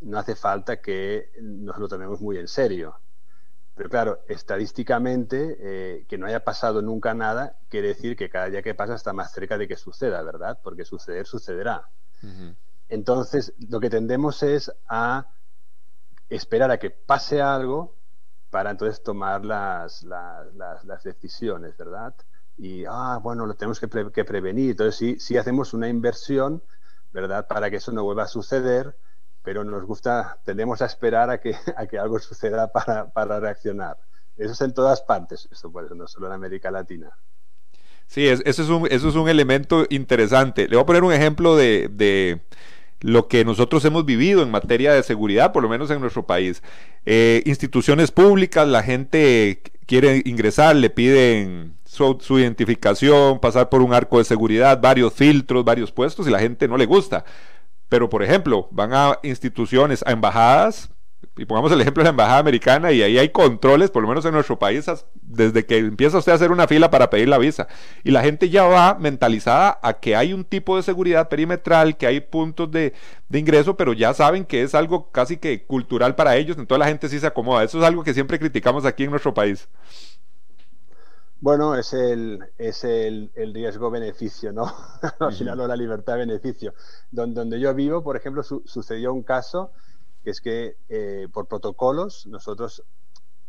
no 0.00 0.18
hace 0.18 0.36
falta 0.36 0.80
que 0.80 1.32
nos 1.40 1.78
lo 1.78 1.88
tomemos 1.88 2.20
muy 2.20 2.38
en 2.38 2.48
serio. 2.48 2.96
Pero 3.76 3.90
claro, 3.90 4.20
estadísticamente, 4.26 5.58
eh, 5.60 6.06
que 6.08 6.16
no 6.16 6.26
haya 6.26 6.42
pasado 6.42 6.80
nunca 6.80 7.12
nada, 7.12 7.58
quiere 7.68 7.88
decir 7.88 8.16
que 8.16 8.30
cada 8.30 8.46
día 8.46 8.62
que 8.62 8.74
pasa 8.74 8.94
está 8.94 9.12
más 9.12 9.32
cerca 9.32 9.58
de 9.58 9.68
que 9.68 9.76
suceda, 9.76 10.22
¿verdad? 10.22 10.58
Porque 10.62 10.86
suceder, 10.86 11.26
sucederá. 11.26 11.86
Entonces, 12.88 13.52
lo 13.68 13.78
que 13.78 13.90
tendemos 13.90 14.42
es 14.42 14.72
a 14.88 15.26
esperar 16.30 16.70
a 16.70 16.78
que 16.78 16.90
pase 16.90 17.42
algo 17.42 17.94
para 18.48 18.70
entonces 18.70 19.02
tomar 19.02 19.44
las, 19.44 20.02
las, 20.04 21.04
decisiones, 21.04 21.76
¿verdad? 21.76 22.14
Y, 22.56 22.86
ah, 22.88 23.20
bueno, 23.22 23.44
lo 23.44 23.56
tenemos 23.56 23.78
que, 23.78 23.88
prevenir. 24.24 24.70
Entonces, 24.70 24.96
sí, 24.96 25.20
sí 25.20 25.36
hacemos 25.36 25.74
una 25.74 25.88
inversión, 25.88 26.62
¿verdad? 27.12 27.46
Para 27.46 27.68
que 27.68 27.76
eso 27.76 27.92
no 27.92 28.04
vuelva 28.04 28.22
a 28.22 28.28
suceder 28.28 28.96
pero 29.46 29.62
nos 29.62 29.84
gusta, 29.84 30.38
tendemos 30.44 30.82
a 30.82 30.86
esperar 30.86 31.30
a 31.30 31.40
que, 31.40 31.54
a 31.76 31.86
que 31.86 32.00
algo 32.00 32.18
suceda 32.18 32.72
para, 32.72 33.08
para 33.10 33.38
reaccionar. 33.38 33.96
Eso 34.36 34.52
es 34.52 34.60
en 34.60 34.74
todas 34.74 35.00
partes, 35.02 35.48
eso 35.52 35.70
por 35.70 35.94
no 35.94 36.08
solo 36.08 36.26
en 36.26 36.32
América 36.32 36.72
Latina. 36.72 37.10
Sí, 38.08 38.26
eso, 38.26 38.42
es 38.44 38.58
un, 38.58 38.88
eso 38.90 39.08
es 39.08 39.14
un 39.14 39.28
elemento 39.28 39.86
interesante. 39.88 40.68
Le 40.68 40.74
voy 40.74 40.82
a 40.82 40.86
poner 40.86 41.04
un 41.04 41.12
ejemplo 41.12 41.56
de, 41.56 41.88
de 41.92 42.40
lo 43.00 43.28
que 43.28 43.44
nosotros 43.44 43.84
hemos 43.84 44.04
vivido 44.04 44.42
en 44.42 44.50
materia 44.50 44.92
de 44.92 45.04
seguridad, 45.04 45.52
por 45.52 45.62
lo 45.62 45.68
menos 45.68 45.90
en 45.92 46.00
nuestro 46.00 46.26
país. 46.26 46.60
Eh, 47.04 47.42
instituciones 47.46 48.10
públicas, 48.10 48.66
la 48.66 48.82
gente 48.82 49.62
quiere 49.86 50.22
ingresar, 50.24 50.74
le 50.74 50.90
piden 50.90 51.76
su, 51.84 52.38
identificación, 52.38 53.38
pasar 53.40 53.68
por 53.68 53.80
un 53.80 53.94
arco 53.94 54.18
de 54.18 54.24
seguridad, 54.24 54.80
varios 54.80 55.14
filtros, 55.14 55.64
varios 55.64 55.92
puestos, 55.92 56.26
y 56.26 56.30
la 56.30 56.40
gente 56.40 56.68
no 56.68 56.76
le 56.76 56.86
gusta. 56.86 57.24
Pero, 57.88 58.08
por 58.08 58.22
ejemplo, 58.22 58.68
van 58.70 58.92
a 58.92 59.18
instituciones, 59.22 60.02
a 60.06 60.12
embajadas, 60.12 60.90
y 61.38 61.44
pongamos 61.44 61.70
el 61.72 61.80
ejemplo 61.80 62.02
de 62.02 62.06
la 62.06 62.10
embajada 62.10 62.38
americana, 62.38 62.92
y 62.92 63.02
ahí 63.02 63.18
hay 63.18 63.28
controles, 63.28 63.90
por 63.90 64.02
lo 64.02 64.08
menos 64.08 64.24
en 64.24 64.32
nuestro 64.32 64.58
país, 64.58 64.86
desde 65.14 65.66
que 65.66 65.78
empieza 65.78 66.18
usted 66.18 66.32
a 66.32 66.36
hacer 66.36 66.50
una 66.50 66.66
fila 66.66 66.90
para 66.90 67.10
pedir 67.10 67.28
la 67.28 67.38
visa. 67.38 67.68
Y 68.04 68.10
la 68.10 68.22
gente 68.22 68.48
ya 68.48 68.64
va 68.64 68.96
mentalizada 68.98 69.78
a 69.82 69.94
que 69.94 70.16
hay 70.16 70.32
un 70.32 70.44
tipo 70.44 70.76
de 70.76 70.82
seguridad 70.82 71.28
perimetral, 71.28 71.96
que 71.96 72.06
hay 72.06 72.20
puntos 72.20 72.70
de, 72.70 72.94
de 73.28 73.38
ingreso, 73.38 73.76
pero 73.76 73.92
ya 73.92 74.14
saben 74.14 74.44
que 74.44 74.62
es 74.62 74.74
algo 74.74 75.10
casi 75.10 75.36
que 75.36 75.64
cultural 75.64 76.14
para 76.14 76.36
ellos, 76.36 76.56
entonces 76.58 76.80
la 76.80 76.88
gente 76.88 77.08
sí 77.08 77.20
se 77.20 77.26
acomoda. 77.26 77.64
Eso 77.64 77.78
es 77.78 77.84
algo 77.84 78.02
que 78.02 78.14
siempre 78.14 78.38
criticamos 78.38 78.86
aquí 78.86 79.04
en 79.04 79.10
nuestro 79.10 79.34
país. 79.34 79.68
Bueno, 81.46 81.76
es 81.76 81.92
el, 81.92 82.44
es 82.58 82.82
el, 82.82 83.30
riesgo-beneficio, 83.36 84.52
¿no? 84.52 84.64
Al 85.20 85.32
final, 85.32 85.58
la 85.58 85.76
libertad-beneficio. 85.76 86.74
Donde, 87.12 87.38
donde, 87.38 87.60
yo 87.60 87.72
vivo, 87.72 88.02
por 88.02 88.16
ejemplo, 88.16 88.42
sucedió 88.42 89.12
un 89.12 89.22
caso 89.22 89.70
que 90.24 90.30
es 90.30 90.40
que 90.40 90.76
eh, 90.88 91.28
por 91.32 91.46
protocolos, 91.46 92.26
nosotros, 92.26 92.82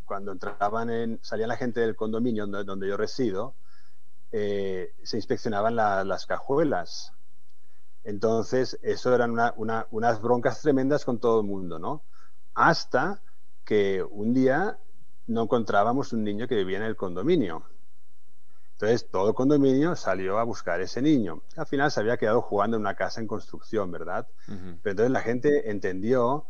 cuando 0.05 0.31
entraban 0.31 0.91
en, 0.91 1.19
salía 1.23 1.47
la 1.47 1.57
gente 1.57 1.79
del 1.79 1.95
condominio 1.95 2.45
donde, 2.45 2.87
yo 2.87 2.97
resido, 2.97 3.55
eh, 4.31 4.93
se 5.01 5.17
inspeccionaban 5.17 5.75
las 5.75 6.27
cajuelas. 6.27 7.13
Entonces, 8.03 8.77
eso 8.83 9.15
eran 9.15 9.35
unas 9.55 10.21
broncas 10.21 10.61
tremendas 10.61 11.03
con 11.03 11.17
todo 11.17 11.41
el 11.41 11.47
mundo, 11.47 11.79
¿no? 11.79 12.03
Hasta 12.53 13.23
que 13.65 14.03
un 14.03 14.35
día 14.35 14.77
no 15.25 15.41
encontrábamos 15.41 16.13
un 16.13 16.23
niño 16.23 16.47
que 16.47 16.57
vivía 16.57 16.77
en 16.77 16.83
el 16.83 16.95
condominio. 16.95 17.63
Entonces 18.79 19.09
todo 19.09 19.29
el 19.29 19.33
condominio 19.33 19.95
salió 19.95 20.37
a 20.37 20.43
buscar 20.43 20.79
ese 20.81 21.01
niño. 21.01 21.41
Al 21.55 21.65
final 21.65 21.89
se 21.89 21.99
había 21.99 22.17
quedado 22.17 22.43
jugando 22.43 22.77
en 22.77 22.81
una 22.81 22.93
casa 22.93 23.19
en 23.19 23.25
construcción, 23.25 23.89
¿verdad? 23.89 24.27
Pero 24.45 24.91
entonces 24.91 25.11
la 25.11 25.21
gente 25.21 25.71
entendió 25.71 26.45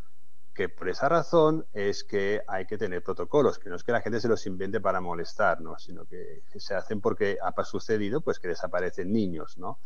que 0.54 0.68
por 0.68 0.90
esa 0.90 1.08
razón 1.08 1.66
es 1.72 2.04
que 2.04 2.42
hay 2.46 2.66
que 2.66 2.78
tener 2.78 3.02
protocolos, 3.02 3.60
que 3.60 3.70
no 3.70 3.78
es 3.78 3.84
que 3.86 3.94
la 3.94 4.02
gente 4.02 4.20
se 4.20 4.28
los 4.28 4.46
invente 4.46 4.82
para 4.82 5.00
molestar, 5.00 5.62
¿no? 5.62 5.78
sino 5.78 6.04
que 6.06 6.42
se 6.58 6.76
hacen 6.76 7.00
porque 7.00 7.38
ha 7.42 7.64
sucedido 7.64 8.20
pues 8.20 8.40
que 8.40 8.50
desaparecen 8.50 9.14
niños, 9.14 9.58
¿no? 9.58 9.80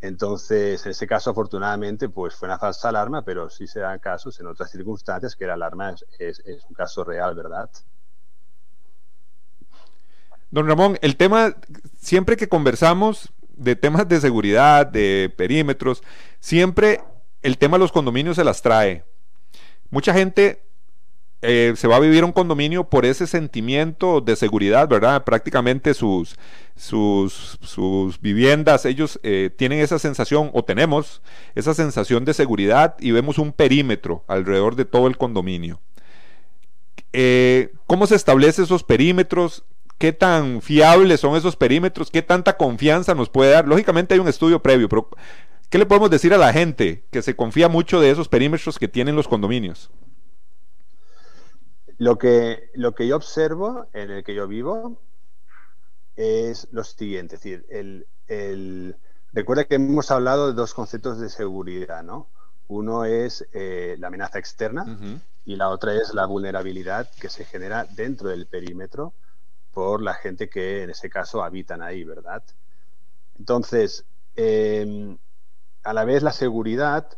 Entonces, 0.00 0.84
en 0.84 0.90
ese 0.90 1.06
caso, 1.06 1.30
afortunadamente, 1.30 2.08
pues 2.08 2.34
fue 2.34 2.48
una 2.48 2.58
falsa 2.58 2.88
alarma, 2.88 3.22
pero 3.24 3.50
sí 3.50 3.66
se 3.68 3.80
dan 3.80 4.00
casos 4.00 4.40
en 4.40 4.46
otras 4.46 4.70
circunstancias 4.70 5.36
que 5.36 5.46
la 5.46 5.54
alarma 5.54 5.94
es 6.18 6.42
un 6.68 6.74
caso 6.74 7.04
real, 7.04 7.34
¿verdad? 7.36 7.70
Don 10.50 10.66
Ramón, 10.66 10.98
el 11.02 11.16
tema, 11.16 11.56
siempre 12.00 12.36
que 12.36 12.48
conversamos 12.48 13.32
de 13.56 13.76
temas 13.76 14.08
de 14.08 14.20
seguridad, 14.20 14.86
de 14.86 15.32
perímetros, 15.36 16.02
siempre 16.40 17.00
el 17.42 17.58
tema 17.58 17.76
de 17.76 17.80
los 17.80 17.92
condominios 17.92 18.36
se 18.36 18.44
las 18.44 18.62
trae. 18.62 19.04
Mucha 19.90 20.14
gente 20.14 20.62
eh, 21.40 21.74
se 21.76 21.86
va 21.86 21.96
a 21.96 22.00
vivir 22.00 22.24
un 22.24 22.32
condominio 22.32 22.84
por 22.84 23.06
ese 23.06 23.26
sentimiento 23.26 24.20
de 24.20 24.34
seguridad, 24.36 24.88
¿verdad? 24.88 25.22
Prácticamente 25.24 25.94
sus, 25.94 26.36
sus, 26.76 27.58
sus 27.62 28.20
viviendas, 28.20 28.84
ellos 28.86 29.20
eh, 29.22 29.50
tienen 29.56 29.78
esa 29.78 29.98
sensación, 29.98 30.50
o 30.52 30.64
tenemos 30.64 31.22
esa 31.54 31.74
sensación 31.74 32.24
de 32.24 32.34
seguridad 32.34 32.96
y 32.98 33.12
vemos 33.12 33.38
un 33.38 33.52
perímetro 33.52 34.24
alrededor 34.26 34.74
de 34.76 34.84
todo 34.84 35.06
el 35.06 35.16
condominio. 35.16 35.80
Eh, 37.12 37.72
¿Cómo 37.86 38.06
se 38.06 38.16
establecen 38.16 38.64
esos 38.64 38.82
perímetros? 38.82 39.64
Qué 39.98 40.12
tan 40.12 40.62
fiables 40.62 41.20
son 41.20 41.36
esos 41.36 41.56
perímetros, 41.56 42.10
qué 42.10 42.22
tanta 42.22 42.56
confianza 42.56 43.14
nos 43.14 43.28
puede 43.28 43.50
dar. 43.50 43.66
Lógicamente 43.66 44.14
hay 44.14 44.20
un 44.20 44.28
estudio 44.28 44.62
previo, 44.62 44.88
pero 44.88 45.10
¿qué 45.68 45.78
le 45.78 45.86
podemos 45.86 46.10
decir 46.10 46.32
a 46.32 46.38
la 46.38 46.52
gente 46.52 47.04
que 47.10 47.20
se 47.20 47.36
confía 47.36 47.68
mucho 47.68 48.00
de 48.00 48.10
esos 48.10 48.28
perímetros 48.28 48.78
que 48.78 48.88
tienen 48.88 49.16
los 49.16 49.28
condominios? 49.28 49.90
Lo 51.98 52.16
que, 52.16 52.70
lo 52.74 52.94
que 52.94 53.08
yo 53.08 53.16
observo 53.16 53.88
en 53.92 54.10
el 54.10 54.24
que 54.24 54.34
yo 54.34 54.46
vivo 54.46 55.02
es 56.14 56.68
lo 56.70 56.84
siguiente, 56.84 57.34
es 57.34 57.42
decir, 57.42 57.66
el, 57.68 58.96
recuerda 59.32 59.64
que 59.64 59.76
hemos 59.76 60.10
hablado 60.10 60.48
de 60.48 60.52
dos 60.52 60.74
conceptos 60.74 61.18
de 61.18 61.28
seguridad, 61.28 62.02
¿no? 62.04 62.28
Uno 62.68 63.04
es 63.04 63.46
eh, 63.52 63.96
la 63.98 64.08
amenaza 64.08 64.38
externa 64.38 64.84
y 65.44 65.56
la 65.56 65.70
otra 65.70 65.94
es 65.94 66.12
la 66.12 66.26
vulnerabilidad 66.26 67.08
que 67.18 67.30
se 67.30 67.44
genera 67.44 67.84
dentro 67.84 68.28
del 68.28 68.46
perímetro 68.46 69.14
por 69.78 70.02
la 70.02 70.14
gente 70.14 70.48
que 70.48 70.82
en 70.82 70.90
ese 70.90 71.08
caso 71.08 71.40
habitan 71.40 71.82
ahí, 71.82 72.02
¿verdad? 72.02 72.42
Entonces, 73.38 74.04
em, 74.34 75.16
a 75.84 75.92
la 75.92 76.04
vez 76.04 76.24
la 76.24 76.32
seguridad 76.32 77.08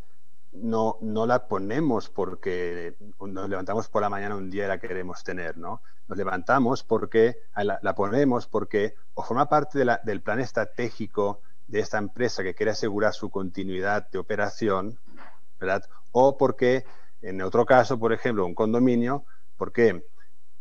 no, 0.53 0.99
no 1.01 1.25
la 1.25 1.49
ponemos 1.49 2.11
porque 2.11 2.97
nos 3.19 3.49
levantamos 3.49 3.89
por 3.89 4.03
la 4.03 4.11
mañana 4.11 4.37
un 4.37 4.51
día 4.51 4.67
y 4.67 4.69
la 4.69 4.77
queremos 4.77 5.25
tener, 5.25 5.57
¿no? 5.57 5.81
Nos 6.07 6.19
levantamos 6.19 6.85
porque 6.85 7.39
la, 7.57 7.95
ponemos 7.95 8.47
porque 8.47 8.95
o 9.15 9.23
forma 9.23 9.49
parte 9.49 9.83
del 10.05 10.21
plan 10.21 10.41
estratégico 10.41 11.41
de 11.67 11.81
esta 11.81 11.97
empresa 11.97 12.43
que 12.43 12.55
quiere 12.55 12.73
asegurar 12.73 13.15
su 13.15 13.31
continuidad 13.31 14.11
de 14.11 14.19
operación, 14.19 14.99
¿verdad? 15.59 15.83
O 16.13 16.37
porque, 16.37 16.85
en 17.23 17.41
otro 17.41 17.65
caso, 17.65 17.99
por 17.99 18.13
ejemplo, 18.13 18.45
un 18.45 18.55
condominio, 18.55 19.25
porque 19.57 20.05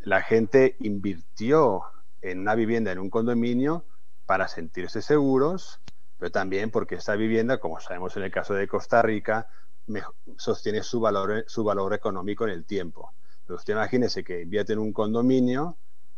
la 0.01 0.21
gente 0.21 0.75
invirtió 0.79 1.83
en 2.21 2.39
una 2.39 2.55
vivienda, 2.55 2.91
en 2.91 2.99
un 2.99 3.09
condominio, 3.09 3.85
para 4.25 4.47
sentirse 4.47 5.01
seguros, 5.01 5.81
pero 6.17 6.31
también 6.31 6.69
porque 6.69 6.95
esta 6.95 7.15
vivienda, 7.15 7.59
como 7.59 7.79
sabemos 7.79 8.15
en 8.17 8.23
el 8.23 8.31
caso 8.31 8.53
de 8.53 8.67
Costa 8.67 9.01
Rica, 9.01 9.47
sostiene 10.37 10.83
su 10.83 10.99
valor, 10.99 11.93
económico 11.93 12.43
en 12.43 12.51
el 12.51 12.65
tiempo. 12.65 13.13
Pero 13.45 13.57
usted 13.57 13.73
imagínese 13.73 14.23
que 14.23 14.41
invierte 14.41 14.73
en 14.73 14.79
un 14.79 14.93
condominio 14.93 15.77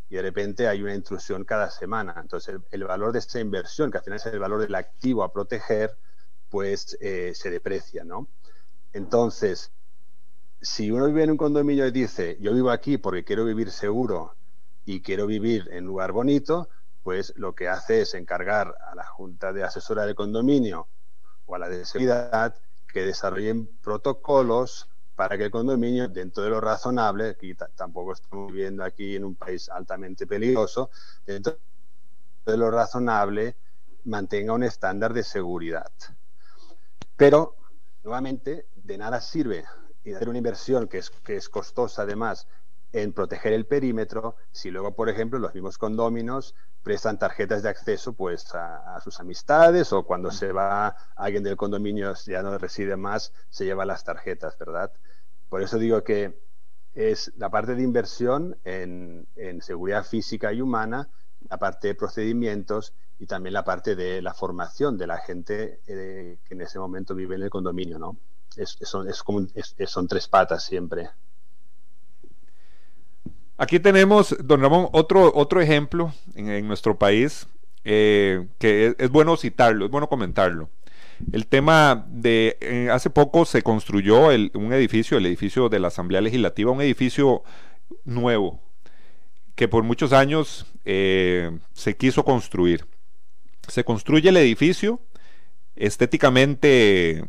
y 0.09 0.15
de 0.15 0.21
repente 0.21 0.67
hay 0.67 0.81
una 0.81 0.93
intrusión 0.93 1.45
cada 1.45 1.69
semana. 1.69 2.15
Entonces, 2.19 2.59
el, 2.71 2.83
valor 2.83 3.13
de 3.13 3.19
esta 3.19 3.39
inversión, 3.39 3.89
que 3.89 3.99
al 3.99 4.03
final 4.03 4.17
es 4.17 4.25
el 4.25 4.39
valor 4.39 4.59
del 4.59 4.75
activo 4.75 5.23
a 5.23 5.31
proteger, 5.31 5.97
pues 6.49 6.97
eh, 6.99 7.31
se 7.33 7.49
deprecia, 7.49 8.03
¿no? 8.03 8.27
Entonces, 8.91 9.71
si 10.61 10.91
uno 10.91 11.07
vive 11.07 11.23
en 11.23 11.31
un 11.31 11.37
condominio 11.37 11.87
y 11.87 11.91
dice, 11.91 12.37
yo 12.39 12.53
vivo 12.53 12.69
aquí 12.69 12.97
porque 12.97 13.23
quiero 13.23 13.45
vivir 13.45 13.71
seguro 13.71 14.35
y 14.85 15.01
quiero 15.01 15.25
vivir 15.25 15.67
en 15.71 15.85
un 15.85 15.87
lugar 15.87 16.11
bonito, 16.11 16.69
pues 17.03 17.33
lo 17.35 17.55
que 17.55 17.67
hace 17.67 18.01
es 18.01 18.13
encargar 18.13 18.77
a 18.91 18.93
la 18.93 19.05
Junta 19.05 19.53
de 19.53 19.63
Asesora 19.63 20.05
del 20.05 20.13
Condominio 20.13 20.87
o 21.47 21.55
a 21.55 21.59
la 21.59 21.67
de 21.67 21.83
Seguridad 21.85 22.55
que 22.87 23.05
desarrollen 23.05 23.67
protocolos 23.81 24.87
para 25.15 25.37
que 25.37 25.45
el 25.45 25.51
condominio, 25.51 26.07
dentro 26.07 26.43
de 26.43 26.49
lo 26.49 26.61
razonable, 26.61 27.35
que 27.37 27.55
tampoco 27.75 28.13
estamos 28.13 28.51
viviendo 28.51 28.83
aquí 28.83 29.15
en 29.15 29.25
un 29.25 29.35
país 29.35 29.69
altamente 29.69 30.25
peligroso, 30.25 30.89
dentro 31.25 31.57
de 32.45 32.57
lo 32.57 32.71
razonable, 32.71 33.55
mantenga 34.05 34.53
un 34.53 34.63
estándar 34.63 35.13
de 35.13 35.23
seguridad. 35.23 35.91
Pero, 37.15 37.55
nuevamente, 38.03 38.67
de 38.75 38.97
nada 38.97 39.21
sirve 39.21 39.63
hacer 40.05 40.29
una 40.29 40.37
inversión 40.37 40.87
que 40.87 40.97
es, 40.97 41.09
que 41.09 41.35
es 41.35 41.49
costosa 41.49 42.03
además 42.03 42.47
en 42.93 43.13
proteger 43.13 43.53
el 43.53 43.65
perímetro 43.65 44.35
si 44.51 44.69
luego, 44.69 44.95
por 44.95 45.09
ejemplo, 45.09 45.39
los 45.39 45.53
mismos 45.53 45.77
condóminos 45.77 46.55
prestan 46.83 47.19
tarjetas 47.19 47.63
de 47.63 47.69
acceso 47.69 48.13
pues 48.13 48.53
a, 48.53 48.99
sus 49.01 49.19
amistades 49.19 49.93
o 49.93 50.03
cuando 50.03 50.31
se 50.31 50.51
va 50.51 50.95
alguien 51.15 51.43
del 51.43 51.55
condominio 51.55 52.13
ya 52.25 52.41
no 52.41 52.57
reside 52.57 52.97
más, 52.97 53.33
se 53.49 53.65
lleva 53.65 53.85
las 53.85 54.03
tarjetas, 54.03 54.57
¿verdad? 54.57 54.91
Por 55.49 55.61
eso 55.61 55.77
digo 55.77 56.03
que 56.03 56.39
es 56.93 57.31
la 57.37 57.49
parte 57.49 57.75
de 57.75 57.83
inversión 57.83 58.57
en, 58.63 59.27
seguridad 59.61 60.03
física 60.03 60.51
y 60.51 60.61
humana, 60.61 61.09
la 61.49 61.57
parte 61.57 61.89
de 61.89 61.95
procedimientos 61.95 62.93
y 63.19 63.27
también 63.27 63.53
la 63.53 63.63
parte 63.63 63.95
de 63.95 64.21
la 64.21 64.33
formación 64.33 64.97
de 64.97 65.07
la 65.07 65.17
gente 65.17 65.79
eh, 65.87 66.39
que 66.43 66.53
en 66.53 66.61
ese 66.61 66.79
momento 66.79 67.15
vive 67.15 67.35
en 67.35 67.43
el 67.43 67.49
condominio, 67.49 67.99
¿no? 67.99 68.17
Es, 68.57 68.77
son, 68.83 70.07
tres 70.07 70.27
patas 70.27 70.63
siempre. 70.65 71.09
Aquí 73.57 73.79
tenemos, 73.79 74.35
don 74.43 74.61
Ramón, 74.61 74.89
otro, 74.91 75.31
otro 75.35 75.61
ejemplo 75.61 76.13
en, 76.35 76.67
nuestro 76.67 76.97
país 76.97 77.47
eh, 77.83 78.47
que 78.59 78.95
es, 78.97 79.09
bueno 79.09 79.37
citarlo, 79.37 79.85
es 79.85 79.91
bueno 79.91 80.09
comentarlo. 80.09 80.69
El 81.31 81.45
tema 81.47 82.05
de, 82.09 82.57
eh, 82.61 82.89
hace 82.91 83.09
poco 83.09 83.45
se 83.45 83.61
construyó 83.61 84.29
un 84.53 84.73
edificio, 84.73 85.17
el 85.17 85.25
edificio 85.27 85.69
de 85.69 85.79
la 85.79 85.89
Asamblea 85.89 86.21
Legislativa, 86.21 86.71
un 86.71 86.81
edificio 86.81 87.43
nuevo, 88.05 88.59
que 89.55 89.67
por 89.67 89.83
muchos 89.83 90.13
años 90.13 90.65
eh, 90.85 91.51
se 91.73 91.95
quiso 91.95 92.25
construir. 92.25 92.85
Se 93.67 93.83
construye 93.83 94.29
el 94.29 94.37
edificio 94.37 94.99
estéticamente 95.75 97.23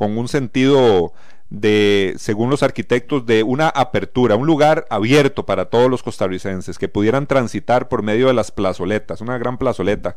con 0.00 0.16
un 0.16 0.28
sentido 0.28 1.12
de, 1.50 2.14
según 2.16 2.48
los 2.48 2.62
arquitectos, 2.62 3.26
de 3.26 3.42
una 3.42 3.68
apertura, 3.68 4.34
un 4.34 4.46
lugar 4.46 4.86
abierto 4.88 5.44
para 5.44 5.66
todos 5.66 5.90
los 5.90 6.02
costarricenses 6.02 6.78
que 6.78 6.88
pudieran 6.88 7.26
transitar 7.26 7.90
por 7.90 8.02
medio 8.02 8.28
de 8.28 8.32
las 8.32 8.50
plazoletas, 8.50 9.20
una 9.20 9.36
gran 9.36 9.58
plazoleta 9.58 10.16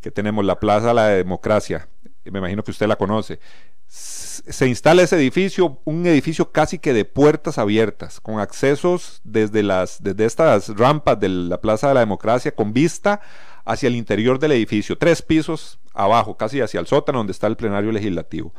que 0.00 0.10
tenemos, 0.10 0.44
la 0.44 0.58
Plaza 0.58 0.88
de 0.88 0.94
la 0.94 1.06
Democracia, 1.10 1.86
me 2.24 2.40
imagino 2.40 2.64
que 2.64 2.72
usted 2.72 2.88
la 2.88 2.96
conoce. 2.96 3.38
Se 3.86 4.66
instala 4.66 5.02
ese 5.02 5.14
edificio, 5.14 5.78
un 5.84 6.04
edificio 6.08 6.50
casi 6.50 6.80
que 6.80 6.92
de 6.92 7.04
puertas 7.04 7.56
abiertas, 7.56 8.18
con 8.18 8.40
accesos 8.40 9.20
desde, 9.22 9.62
las, 9.62 10.02
desde 10.02 10.24
estas 10.24 10.76
rampas 10.76 11.20
de 11.20 11.28
la 11.28 11.60
Plaza 11.60 11.86
de 11.86 11.94
la 11.94 12.00
Democracia, 12.00 12.52
con 12.52 12.72
vista 12.72 13.20
hacia 13.64 13.86
el 13.86 13.94
interior 13.94 14.40
del 14.40 14.50
edificio, 14.50 14.98
tres 14.98 15.22
pisos 15.22 15.78
abajo, 15.94 16.36
casi 16.36 16.60
hacia 16.60 16.80
el 16.80 16.88
sótano 16.88 17.18
donde 17.18 17.30
está 17.30 17.46
el 17.46 17.56
plenario 17.56 17.92
legislativo 17.92 18.52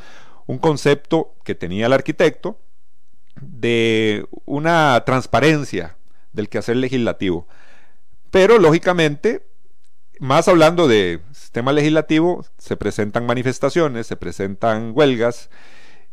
un 0.47 0.57
concepto 0.57 1.35
que 1.43 1.55
tenía 1.55 1.85
el 1.85 1.93
arquitecto 1.93 2.59
de 3.39 4.25
una 4.45 5.03
transparencia 5.05 5.97
del 6.33 6.49
quehacer 6.49 6.77
legislativo. 6.77 7.47
Pero 8.29 8.59
lógicamente, 8.59 9.45
más 10.19 10.47
hablando 10.47 10.87
de 10.87 11.21
sistema 11.33 11.73
legislativo, 11.73 12.45
se 12.57 12.77
presentan 12.77 13.25
manifestaciones, 13.25 14.07
se 14.07 14.15
presentan 14.15 14.91
huelgas 14.95 15.49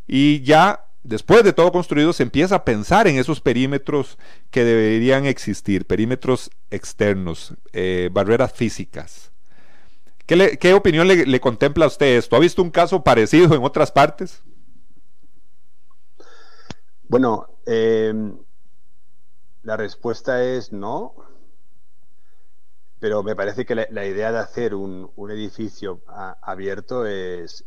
y 0.07 0.43
ya 0.43 0.85
después 1.03 1.45
de 1.45 1.53
todo 1.53 1.71
construido 1.73 2.13
se 2.13 2.23
empieza 2.23 2.57
a 2.57 2.65
pensar 2.65 3.07
en 3.07 3.17
esos 3.17 3.41
perímetros 3.41 4.19
que 4.51 4.65
deberían 4.65 5.27
existir, 5.27 5.87
perímetros 5.87 6.51
externos, 6.71 7.55
eh, 7.73 8.11
barreras 8.13 8.53
físicas. 8.53 9.31
¿Qué, 10.29 10.75
opinión 10.75 11.09
le, 11.09 11.41
contempla 11.41 11.87
a 11.87 11.89
usted 11.89 12.19
esto? 12.19 12.37
¿Ha 12.37 12.39
visto 12.39 12.61
un 12.61 12.71
caso 12.71 13.03
parecido 13.03 13.55
en 13.55 13.65
otras 13.65 13.91
partes? 13.91 14.43
Bueno, 17.09 17.49
eh, 17.65 18.13
la 19.63 19.79
respuesta 19.79 20.45
es 20.45 20.71
no, 20.71 21.15
pero 22.99 23.23
me 23.23 23.35
parece 23.35 23.65
que 23.65 23.75
la, 23.75 24.05
idea 24.05 24.31
de 24.31 24.37
hacer 24.37 24.75
un, 24.75 25.11
edificio 25.31 26.03
abierto 26.43 27.07
es, 27.07 27.65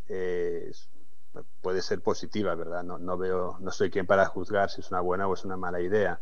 puede 1.61 1.81
ser 1.81 2.01
positiva, 2.01 2.53
¿verdad? 2.53 2.83
No, 2.83 3.17
veo, 3.17 3.57
no 3.59 3.71
soy 3.71 3.89
quien 3.89 4.05
para 4.05 4.27
juzgar 4.27 4.69
si 4.69 4.81
es 4.81 4.91
una 4.91 5.01
buena 5.01 5.27
o 5.27 5.33
es 5.33 5.43
una 5.43 5.57
mala 5.57 5.81
idea. 5.81 6.21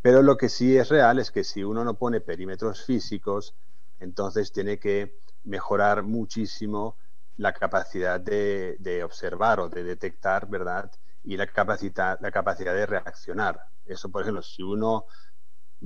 Pero 0.00 0.22
lo 0.22 0.38
que 0.38 0.48
sí 0.48 0.74
es 0.78 0.88
real 0.88 1.18
es 1.18 1.30
que 1.30 1.44
si 1.44 1.64
uno 1.64 1.84
no 1.84 1.98
pone 1.98 2.22
perímetros 2.22 2.82
físicos, 2.82 3.54
entonces 4.00 4.52
tiene 4.52 4.78
que 4.78 5.25
mejorar 5.46 6.02
muchísimo 6.02 6.96
la 7.38 7.52
capacidad 7.52 8.20
de, 8.20 9.02
observar 9.04 9.60
o 9.60 9.68
de 9.68 9.84
detectar, 9.84 10.48
¿verdad? 10.48 10.90
Y 11.24 11.36
la 11.36 11.46
capacidad, 11.46 12.18
la 12.20 12.30
capacidad 12.30 12.74
de 12.74 12.86
reaccionar. 12.86 13.60
Eso, 13.84 14.10
por 14.10 14.22
ejemplo, 14.22 14.42
si 14.42 14.62
uno 14.62 15.06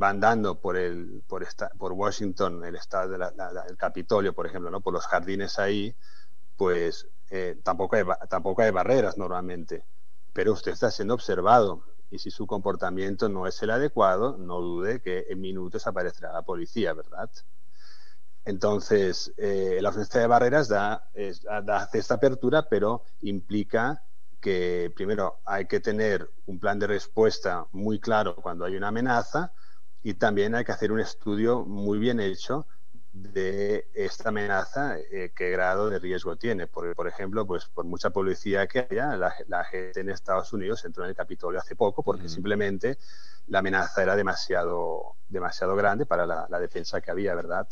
va 0.00 0.10
andando 0.10 0.60
por, 0.60 0.76
el, 0.76 1.22
por, 1.26 1.42
esta, 1.42 1.68
por 1.70 1.92
Washington, 1.92 2.64
el 2.64 2.76
estado 2.76 3.10
del 3.10 3.76
Capitolio, 3.76 4.32
por 4.32 4.46
ejemplo, 4.46 4.70
¿no? 4.70 4.80
por 4.80 4.94
los 4.94 5.06
jardines 5.06 5.58
ahí, 5.58 5.94
pues 6.56 7.08
eh, 7.30 7.58
tampoco, 7.62 7.96
hay, 7.96 8.04
tampoco 8.28 8.62
hay 8.62 8.70
barreras 8.70 9.18
normalmente, 9.18 9.84
pero 10.32 10.52
usted 10.52 10.72
está 10.72 10.90
siendo 10.90 11.14
observado 11.14 11.84
y 12.10 12.18
si 12.18 12.30
su 12.30 12.46
comportamiento 12.46 13.28
no 13.28 13.46
es 13.46 13.62
el 13.62 13.70
adecuado, 13.70 14.36
no 14.36 14.60
dude 14.60 15.00
que 15.00 15.26
en 15.28 15.40
minutos 15.40 15.86
aparecerá 15.86 16.32
la 16.32 16.42
policía, 16.42 16.92
¿verdad? 16.92 17.30
Entonces, 18.44 19.32
eh, 19.36 19.78
la 19.80 19.90
ausencia 19.90 20.20
de 20.20 20.26
barreras 20.26 20.68
da, 20.68 21.10
esta 21.14 22.14
apertura, 22.14 22.68
pero 22.68 23.04
implica 23.20 24.02
que 24.40 24.90
primero 24.96 25.40
hay 25.44 25.66
que 25.66 25.80
tener 25.80 26.30
un 26.46 26.58
plan 26.58 26.78
de 26.78 26.86
respuesta 26.86 27.66
muy 27.72 28.00
claro 28.00 28.34
cuando 28.36 28.64
hay 28.64 28.76
una 28.76 28.88
amenaza 28.88 29.52
y 30.02 30.14
también 30.14 30.54
hay 30.54 30.64
que 30.64 30.72
hacer 30.72 30.92
un 30.92 31.00
estudio 31.00 31.66
muy 31.66 31.98
bien 31.98 32.20
hecho 32.20 32.66
de 33.12 33.90
esta 33.92 34.30
amenaza, 34.30 34.96
eh, 34.98 35.32
qué 35.36 35.50
grado 35.50 35.90
de 35.90 35.98
riesgo 35.98 36.36
tiene. 36.36 36.66
Porque, 36.66 36.94
por 36.94 37.08
ejemplo, 37.08 37.46
pues 37.46 37.66
por 37.66 37.84
mucha 37.84 38.08
policía 38.10 38.66
que 38.66 38.86
haya, 38.88 39.16
la, 39.16 39.64
gente 39.64 40.00
en 40.00 40.08
Estados 40.08 40.52
Unidos 40.54 40.84
entró 40.86 41.04
en 41.04 41.10
el 41.10 41.16
Capitolio 41.16 41.60
hace 41.60 41.76
poco 41.76 42.02
porque 42.02 42.28
simplemente 42.28 42.98
la 43.48 43.58
amenaza 43.58 44.02
era 44.02 44.16
demasiado, 44.16 45.16
demasiado 45.28 45.76
grande 45.76 46.06
para 46.06 46.24
la 46.24 46.60
defensa 46.60 47.02
que 47.02 47.10
había, 47.10 47.34
¿verdad? 47.34 47.68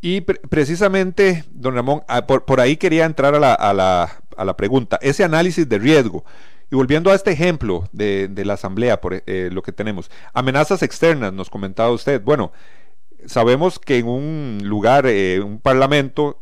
Y 0.00 0.20
precisamente, 0.20 1.44
don 1.50 1.74
Ramón, 1.74 2.02
ah, 2.06 2.26
por, 2.26 2.60
ahí 2.60 2.76
quería 2.76 3.04
entrar 3.04 3.34
a 3.34 3.72
la, 3.74 4.56
pregunta, 4.56 4.98
ese 5.02 5.24
análisis 5.24 5.68
de 5.68 5.78
riesgo. 5.78 6.24
Y 6.70 6.76
volviendo 6.76 7.10
a 7.10 7.14
este 7.14 7.32
ejemplo 7.32 7.88
de, 7.92 8.30
la 8.44 8.54
Asamblea, 8.54 9.00
por 9.00 9.22
eh, 9.26 9.48
lo 9.50 9.62
que 9.62 9.72
tenemos, 9.72 10.10
amenazas 10.34 10.82
externas, 10.82 11.32
nos 11.32 11.50
comentaba 11.50 11.90
usted. 11.90 12.22
Bueno, 12.22 12.52
sabemos 13.26 13.80
que 13.80 13.98
en 13.98 14.06
un 14.06 14.58
lugar, 14.62 15.06
eh, 15.06 15.40
un 15.40 15.58
parlamento, 15.58 16.38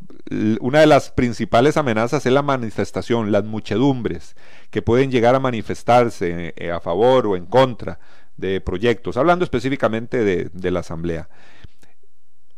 una 0.60 0.80
de 0.80 0.86
las 0.86 1.10
principales 1.10 1.78
amenazas 1.78 2.26
es 2.26 2.32
la 2.32 2.42
manifestación, 2.42 3.32
las 3.32 3.44
muchedumbres 3.44 4.36
que 4.70 4.82
pueden 4.82 5.10
llegar 5.10 5.34
a 5.34 5.40
manifestarse 5.40 6.52
eh, 6.56 6.72
a 6.72 6.80
favor 6.80 7.26
o 7.26 7.36
en 7.36 7.46
contra 7.46 8.00
de 8.36 8.60
proyectos, 8.60 9.16
hablando 9.16 9.44
específicamente 9.44 10.50
de 10.50 10.70
la 10.70 10.80
Asamblea. 10.80 11.30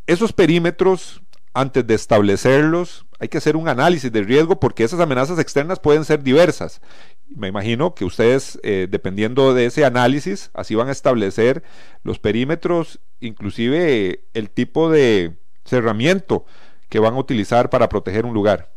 Esos 0.08 0.32
perímetros, 0.32 1.20
antes 1.52 1.86
de 1.86 1.94
establecerlos, 1.94 3.04
hay 3.18 3.28
que 3.28 3.36
hacer 3.36 3.56
un 3.56 3.68
análisis 3.68 4.10
de 4.10 4.22
riesgo 4.22 4.58
porque 4.58 4.82
esas 4.82 5.00
amenazas 5.00 5.38
externas 5.38 5.80
pueden 5.80 6.06
ser 6.06 6.22
diversas. 6.22 6.80
Me 7.28 7.48
imagino 7.48 7.94
que 7.94 8.06
ustedes, 8.06 8.58
eh, 8.62 8.86
dependiendo 8.90 9.52
de 9.52 9.66
ese 9.66 9.84
análisis, 9.84 10.50
así 10.54 10.74
van 10.74 10.88
a 10.88 10.92
establecer 10.92 11.62
los 12.04 12.18
perímetros, 12.18 13.00
inclusive 13.20 14.24
el 14.32 14.48
tipo 14.48 14.90
de 14.90 15.36
cerramiento 15.66 16.46
que 16.88 17.00
van 17.00 17.12
a 17.12 17.18
utilizar 17.18 17.68
para 17.68 17.90
proteger 17.90 18.24
un 18.24 18.32
lugar. 18.32 18.72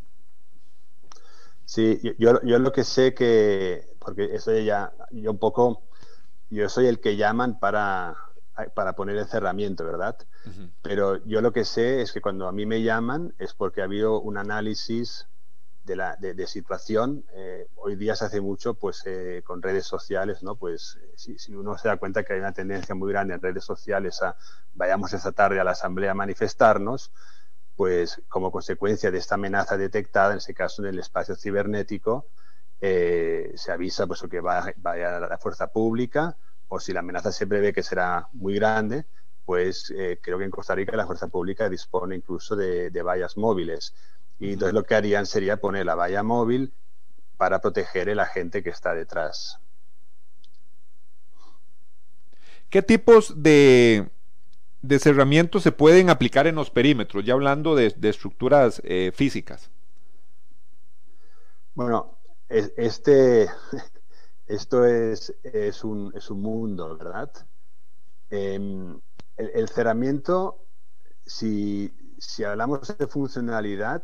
Sí, 1.63 2.01
yo, 2.19 2.41
yo 2.43 2.59
lo 2.59 2.73
que 2.73 2.83
sé 2.83 3.13
que, 3.13 3.85
porque 3.99 4.35
eso 4.35 4.53
ya, 4.59 4.91
yo 5.11 5.31
un 5.31 5.39
poco, 5.39 5.81
yo 6.49 6.67
soy 6.67 6.87
el 6.87 6.99
que 6.99 7.15
llaman 7.15 7.57
para 7.57 8.17
para 8.69 8.93
poner 8.93 9.17
el 9.17 9.27
cerramiento, 9.27 9.85
¿verdad? 9.85 10.17
Pero 10.81 11.23
yo 11.25 11.41
lo 11.41 11.51
que 11.51 11.65
sé 11.65 12.01
es 12.01 12.11
que 12.11 12.21
cuando 12.21 12.47
a 12.47 12.51
mí 12.51 12.65
me 12.65 12.81
llaman 12.81 13.33
es 13.39 13.53
porque 13.53 13.81
ha 13.81 13.85
habido 13.85 14.19
un 14.19 14.37
análisis 14.37 15.27
de, 15.83 15.95
la, 15.95 16.15
de, 16.15 16.47
situación. 16.47 17.25
Eh, 17.33 17.67
hoy 17.75 17.95
día 17.95 18.15
se 18.15 18.25
hace 18.25 18.41
mucho 18.41 18.75
pues 18.75 19.03
eh, 19.05 19.41
con 19.43 19.61
redes 19.61 19.85
sociales, 19.85 20.43
¿no? 20.43 20.55
Pues 20.55 20.99
eh, 21.01 21.13
si, 21.15 21.37
si, 21.39 21.55
uno 21.55 21.77
se 21.77 21.87
da 21.87 21.97
cuenta 21.97 22.23
que 22.23 22.33
hay 22.33 22.39
una 22.39 22.53
tendencia 22.53 22.93
muy 22.93 23.11
grande 23.11 23.33
en 23.33 23.41
redes 23.41 23.63
sociales 23.63 24.21
a 24.21 24.35
vayamos 24.73 25.13
esta 25.13 25.31
tarde 25.31 25.59
a 25.59 25.63
la 25.63 25.71
asamblea 25.71 26.11
a 26.11 26.15
manifestarnos, 26.15 27.11
pues 27.75 28.21
como 28.29 28.51
consecuencia 28.51 29.11
de 29.11 29.17
esta 29.17 29.35
amenaza 29.35 29.77
detectada, 29.77 30.33
en 30.33 30.37
ese 30.37 30.53
caso 30.53 30.83
en 30.83 30.89
el 30.89 30.99
espacio 30.99 31.35
cibernético, 31.35 32.27
eh, 32.79 33.51
se 33.55 33.71
avisa 33.71 34.07
pues, 34.07 34.23
que 34.29 34.41
va, 34.41 34.73
vaya 34.77 35.17
a 35.17 35.19
la 35.19 35.37
fuerza 35.37 35.67
pública 35.67 36.37
o 36.73 36.79
si 36.79 36.93
la 36.93 37.01
amenaza 37.01 37.33
se 37.33 37.47
prevé 37.47 37.73
que 37.73 37.83
será 37.83 38.29
muy 38.31 38.55
grande, 38.55 39.03
pues 39.43 39.93
eh, 39.93 40.19
creo 40.21 40.37
que 40.37 40.45
en 40.45 40.51
Costa 40.51 40.73
Rica 40.73 40.95
la 40.95 41.05
fuerza 41.05 41.27
pública 41.27 41.67
dispone 41.67 42.15
incluso 42.15 42.55
de, 42.55 42.89
vallas 43.01 43.35
móviles. 43.35 43.93
Y 44.39 44.53
entonces 44.53 44.73
lo 44.73 44.83
que 44.83 44.95
harían 44.95 45.25
sería 45.25 45.57
poner 45.57 45.85
la 45.85 45.95
valla 45.95 46.23
móvil 46.23 46.73
para 47.35 47.59
proteger 47.59 48.07
el 48.07 48.21
agente 48.21 48.63
que 48.63 48.69
está 48.69 48.93
detrás. 48.93 49.59
¿Qué 52.69 52.81
tipos 52.81 53.43
de, 53.43 54.09
de 54.81 54.99
cerramientos 54.99 55.63
se 55.63 55.73
pueden 55.73 56.09
aplicar 56.09 56.47
en 56.47 56.55
los 56.55 56.69
perímetros? 56.69 57.25
Ya 57.25 57.33
hablando 57.33 57.75
de, 57.75 57.93
estructuras 58.01 58.81
eh, 58.85 59.11
físicas. 59.13 59.69
Bueno, 61.75 62.17
este, 62.47 63.49
esto 64.51 64.85
es, 64.85 65.33
un, 65.83 66.13
mundo, 66.31 66.97
¿verdad? 66.97 67.31
Em, 68.29 68.99
el, 69.37 69.69
cerramiento, 69.69 70.65
si, 71.25 71.93
hablamos 72.45 72.97
de 72.97 73.07
funcionalidad, 73.07 74.03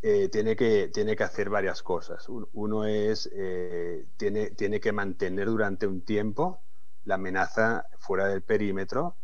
eh, 0.00 0.28
tiene, 0.30 0.56
que, 0.56 0.90
hacer 1.20 1.50
varias 1.50 1.82
cosas. 1.82 2.26
Uno 2.28 2.86
es, 2.86 3.30
eh, 3.34 4.06
tiene, 4.16 4.80
que 4.80 4.92
mantener 4.92 5.46
durante 5.48 5.86
un 5.86 6.00
tiempo 6.00 6.62
la 7.04 7.16
amenaza 7.16 7.86
fuera 7.98 8.28
del 8.28 8.42
perímetro, 8.42 9.16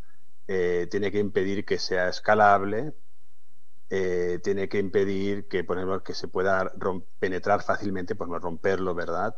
eh, 0.46 0.88
tiene 0.90 1.10
que 1.10 1.20
impedir 1.20 1.64
que 1.64 1.78
sea 1.78 2.08
escalable, 2.08 2.94
tiene 3.88 4.68
que 4.68 4.78
impedir 4.78 5.48
que, 5.48 5.66
que 6.04 6.14
se 6.14 6.28
pueda 6.28 6.70
penetrar 7.18 7.62
fácilmente, 7.62 8.14
pues 8.14 8.28
no 8.28 8.38
romperlo, 8.38 8.94
¿verdad? 8.94 9.34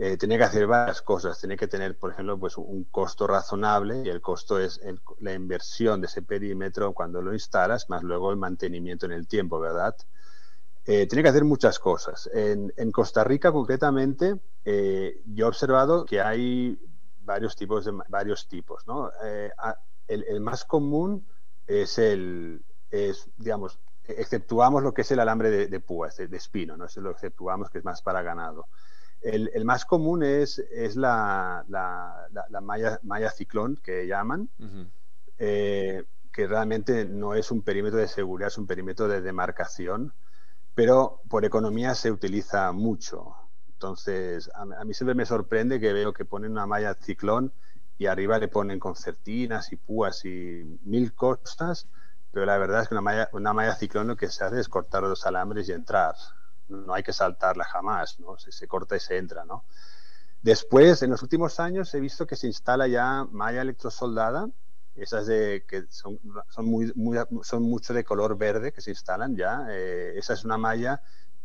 Eh, 0.00 0.16
tiene 0.16 0.38
que 0.38 0.44
hacer 0.44 0.66
varias 0.66 1.02
cosas. 1.02 1.38
Tiene 1.40 1.56
que 1.56 1.66
tener, 1.66 1.98
por 1.98 2.12
ejemplo, 2.12 2.38
pues 2.38 2.56
un 2.56 2.84
costo 2.84 3.26
razonable 3.26 4.02
y 4.04 4.08
el 4.08 4.20
costo 4.20 4.58
es 4.58 4.80
la 5.18 5.34
inversión 5.34 6.00
de 6.00 6.06
ese 6.06 6.22
perímetro 6.22 6.92
cuando 6.92 7.20
lo 7.20 7.32
instalas, 7.32 7.90
más 7.90 8.02
luego 8.02 8.30
el 8.30 8.36
mantenimiento 8.36 9.06
en 9.06 9.12
el 9.12 9.26
tiempo, 9.26 9.58
¿verdad? 9.58 9.96
Eh, 10.90 11.06
tiene 11.06 11.22
que 11.22 11.28
hacer 11.28 11.44
muchas 11.44 11.78
cosas. 11.78 12.30
En, 12.32 12.92
Costa 12.92 13.22
Rica, 13.22 13.52
concretamente, 13.52 14.40
eh, 14.64 15.20
yo 15.26 15.44
he 15.44 15.48
observado 15.48 16.06
que 16.06 16.22
hay 16.22 16.78
varios 17.20 17.56
tipos, 17.56 17.84
de, 17.84 17.92
varios 18.08 18.48
tipos, 18.48 18.86
¿no? 18.86 19.10
Eh, 19.22 19.50
el, 20.06 20.40
más 20.40 20.64
común 20.64 21.26
es 21.66 21.98
el, 21.98 22.64
es, 22.90 23.28
digamos, 23.36 23.78
exceptuamos 24.04 24.82
lo 24.82 24.94
que 24.94 25.02
es 25.02 25.10
el 25.10 25.20
alambre 25.20 25.50
de, 25.50 25.66
de 25.66 25.80
púas, 25.80 26.16
de, 26.16 26.34
espino, 26.34 26.74
¿no? 26.78 26.86
Eso 26.86 27.02
lo 27.02 27.10
exceptuamos 27.10 27.68
que 27.68 27.78
es 27.78 27.84
más 27.84 28.00
para 28.00 28.22
ganado. 28.22 28.68
El, 29.20 29.64
más 29.64 29.84
común 29.84 30.22
es, 30.22 30.58
es 30.58 30.96
la, 30.96 31.64
la, 31.68 32.60
malla, 32.60 33.30
ciclón 33.30 33.76
que 33.76 34.06
llaman, 34.06 34.48
eh, 35.38 36.04
que 36.32 36.46
realmente 36.46 37.04
no 37.04 37.34
es 37.34 37.50
un 37.50 37.62
perímetro 37.62 37.98
de 37.98 38.06
seguridad, 38.06 38.48
es 38.48 38.58
un 38.58 38.66
perímetro 38.66 39.08
de 39.08 39.20
demarcación, 39.20 40.12
pero 40.74 41.20
por 41.28 41.44
economía 41.44 41.94
se 41.96 42.12
utiliza 42.12 42.70
mucho. 42.72 43.34
Entonces, 43.72 44.50
a, 44.54 44.84
mí 44.84 44.94
siempre 44.94 45.14
me 45.14 45.26
sorprende 45.26 45.80
que 45.80 45.92
veo 45.92 46.12
que 46.12 46.24
ponen 46.24 46.52
una 46.52 46.66
malla 46.66 46.94
ciclón 46.94 47.52
y 47.98 48.06
arriba 48.06 48.38
le 48.38 48.48
ponen 48.48 48.78
concertinas 48.78 49.72
y 49.72 49.76
púas 49.76 50.24
y 50.24 50.78
mil 50.84 51.12
cosas, 51.14 51.88
pero 52.30 52.46
la 52.46 52.56
verdad 52.58 52.82
es 52.82 52.88
que 52.88 52.94
una 52.94 53.02
malla, 53.02 53.28
una 53.32 53.52
malla 53.52 53.74
ciclón 53.74 54.06
lo 54.06 54.16
que 54.16 54.28
se 54.28 54.44
hace 54.44 54.60
es 54.60 54.68
cortar 54.68 55.02
los 55.02 55.26
alambres 55.26 55.68
y 55.68 55.72
entrar 55.72 56.14
no 56.68 56.94
hay 56.94 57.02
que 57.02 57.12
saltarla 57.12 57.64
jamás, 57.64 58.18
¿no? 58.20 58.36
Se, 58.38 58.66
corta 58.66 58.96
y 58.96 59.00
se 59.00 59.16
entra, 59.16 59.44
¿no? 59.44 59.64
Después, 60.42 61.02
en 61.02 61.10
los 61.10 61.22
últimos 61.22 61.58
años, 61.60 61.92
he 61.94 62.00
visto 62.00 62.26
que 62.26 62.36
se 62.36 62.46
instala 62.46 62.86
ya 62.86 63.26
malla 63.30 63.62
electrosoldada, 63.62 64.48
esas 64.94 65.26
de 65.26 65.64
que 65.68 65.84
son, 65.88 66.18
son, 66.48 66.66
muy, 66.66 66.92
son 67.42 67.62
mucho 67.62 67.94
de 67.94 68.04
color 68.04 68.36
verde 68.36 68.72
que 68.72 68.80
se 68.80 68.90
instalan 68.90 69.36
ya. 69.36 69.66
Eh, 69.70 70.14
esa 70.16 70.32
es 70.34 70.44
una 70.44 70.58
malla 70.58 71.02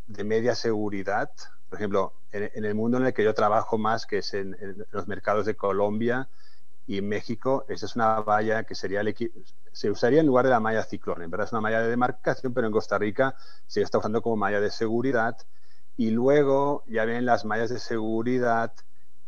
de 0.08 0.24
media 0.24 0.56
seguridad. 0.56 1.32
Por 1.70 1.80
ejemplo, 1.80 2.14
en, 2.32 2.66
el 2.66 2.76
mundo 2.76 2.98
en 2.98 3.06
el 3.06 3.14
que 3.14 3.24
yo 3.24 3.34
trabajo 3.34 3.78
más, 3.78 4.06
que 4.06 4.20
es 4.20 4.34
en 4.34 4.56
los 4.92 5.08
mercados 5.08 5.46
de 5.46 5.56
Colombia 5.56 6.30
y 6.86 7.02
México, 7.02 7.66
esa 7.70 7.86
es 7.86 7.96
una 7.96 8.22
malla 8.22 8.64
que 8.66 8.76
sería 8.76 9.02
el, 9.02 9.16
se 9.72 9.90
usaría 9.90 10.20
en 10.20 10.28
lugar 10.28 10.46
de 10.46 10.52
la 10.52 10.60
malla 10.60 10.84
ciclón. 10.84 11.22
En 11.22 11.32
verdad 11.32 11.48
es 11.48 11.54
una 11.54 11.62
malla 11.62 11.82
de 11.82 11.90
demarcación, 11.90 12.54
pero 12.54 12.68
en 12.68 12.74
Costa 12.74 12.98
Rica 12.98 13.36
se 13.68 13.82
está 13.82 13.98
usando 14.00 14.22
como 14.22 14.36
malla 14.36 14.60
de 14.60 14.70
seguridad. 14.70 15.38
Y 15.96 16.12
luego 16.12 16.84
ya 16.88 17.06
ven 17.06 17.26
las 17.26 17.46
mallas 17.46 17.70
de 17.70 17.80
seguridad 17.80 18.74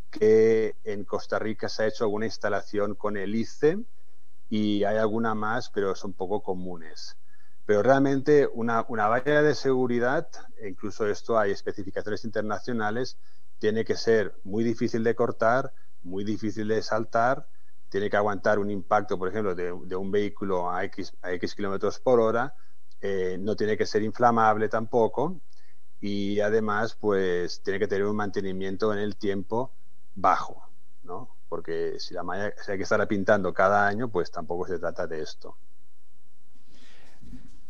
que 0.09 0.75
en 0.83 1.05
Costa 1.05 1.39
Rica 1.39 1.69
se 1.69 1.83
ha 1.83 1.87
hecho 1.87 2.05
alguna 2.05 2.25
instalación 2.25 2.95
con 2.95 3.17
el 3.17 3.35
ICE 3.35 3.79
y 4.49 4.83
hay 4.83 4.97
alguna 4.97 5.35
más, 5.35 5.69
pero 5.69 5.95
son 5.95 6.13
poco 6.13 6.41
comunes. 6.43 7.17
Pero 7.65 7.81
realmente 7.83 8.47
una, 8.53 8.85
una 8.89 9.07
valla 9.07 9.41
de 9.41 9.55
seguridad, 9.55 10.27
e 10.57 10.69
incluso 10.69 11.07
esto 11.07 11.37
hay 11.39 11.51
especificaciones 11.51 12.25
internacionales, 12.25 13.17
tiene 13.59 13.85
que 13.85 13.95
ser 13.95 14.35
muy 14.43 14.63
difícil 14.63 15.03
de 15.03 15.15
cortar, 15.15 15.73
muy 16.05 16.23
difícil 16.23 16.67
de 16.67 16.81
saltar 16.81 17.45
tiene 17.89 18.09
que 18.09 18.17
aguantar 18.17 18.59
un 18.59 18.69
impacto, 18.69 19.17
por 19.17 19.29
ejemplo, 19.29 19.55
de, 19.55 19.71
un 19.71 20.11
vehículo 20.11 20.69
a 20.69 20.83
X, 20.85 21.13
a 21.21 21.31
X 21.33 21.55
kilómetros 21.55 21.99
por 21.99 22.19
hora, 22.19 22.53
eh, 22.99 23.37
no 23.39 23.55
tiene 23.55 23.77
que 23.77 23.85
ser 23.85 24.01
inflamable 24.03 24.67
tampoco 24.67 25.39
y 26.01 26.39
además 26.39 26.97
pues 26.99 27.61
tiene 27.61 27.79
que 27.79 27.87
tener 27.87 28.05
un 28.05 28.15
mantenimiento 28.15 28.91
en 28.91 28.99
el 28.99 29.15
tiempo 29.15 29.71
bajo, 30.13 30.61
¿no? 31.03 31.35
Porque 31.47 31.95
si 31.99 32.13
la 32.13 32.23
malla 32.23 32.53
si 32.63 32.71
hay 32.71 32.77
que 32.77 32.83
estar 32.83 33.07
pintando 33.07 33.53
cada 33.53 33.87
año, 33.87 34.09
pues 34.09 34.31
tampoco 34.31 34.67
se 34.67 34.79
trata 34.79 35.07
de 35.07 35.21
esto. 35.21 35.55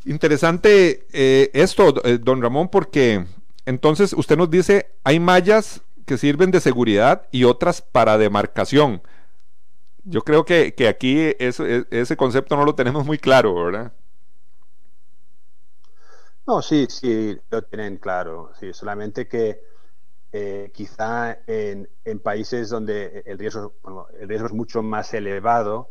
Interesante 0.06 1.08
eh, 1.12 1.52
esto, 1.54 2.04
eh, 2.04 2.18
don 2.18 2.42
Ramón, 2.42 2.70
porque 2.70 3.26
entonces 3.66 4.14
usted 4.14 4.38
nos 4.38 4.50
dice, 4.50 4.96
hay 5.04 5.20
mallas 5.20 5.82
que 6.06 6.18
sirven 6.18 6.52
de 6.52 6.60
seguridad 6.60 7.28
y 7.32 7.44
otras 7.44 7.82
para 7.82 8.18
demarcación. 8.18 9.02
Yo 10.04 10.22
creo 10.22 10.46
que, 10.46 10.74
aquí 10.88 11.20
e, 11.20 11.36
ese 11.40 12.18
concepto 12.18 12.56
no 12.56 12.64
lo 12.64 12.76
tenemos 12.76 13.06
muy 13.06 13.18
claro, 13.18 13.56
¿verdad? 13.56 13.92
No, 16.48 16.62
sí, 16.62 16.86
sí, 16.90 17.38
lo 17.50 17.64
tienen 17.64 17.98
claro. 17.98 18.52
Sí, 18.60 18.72
solamente 18.72 19.28
que 19.28 19.62
eh, 20.32 20.70
quizá 20.74 21.40
en, 21.48 21.88
países 22.24 22.70
donde 22.70 23.24
el 23.26 23.40
riesgo, 23.40 23.74
el 24.20 24.28
riesgo 24.28 24.48
es 24.48 24.54
mucho 24.54 24.84
más 24.84 25.14
elevado, 25.14 25.90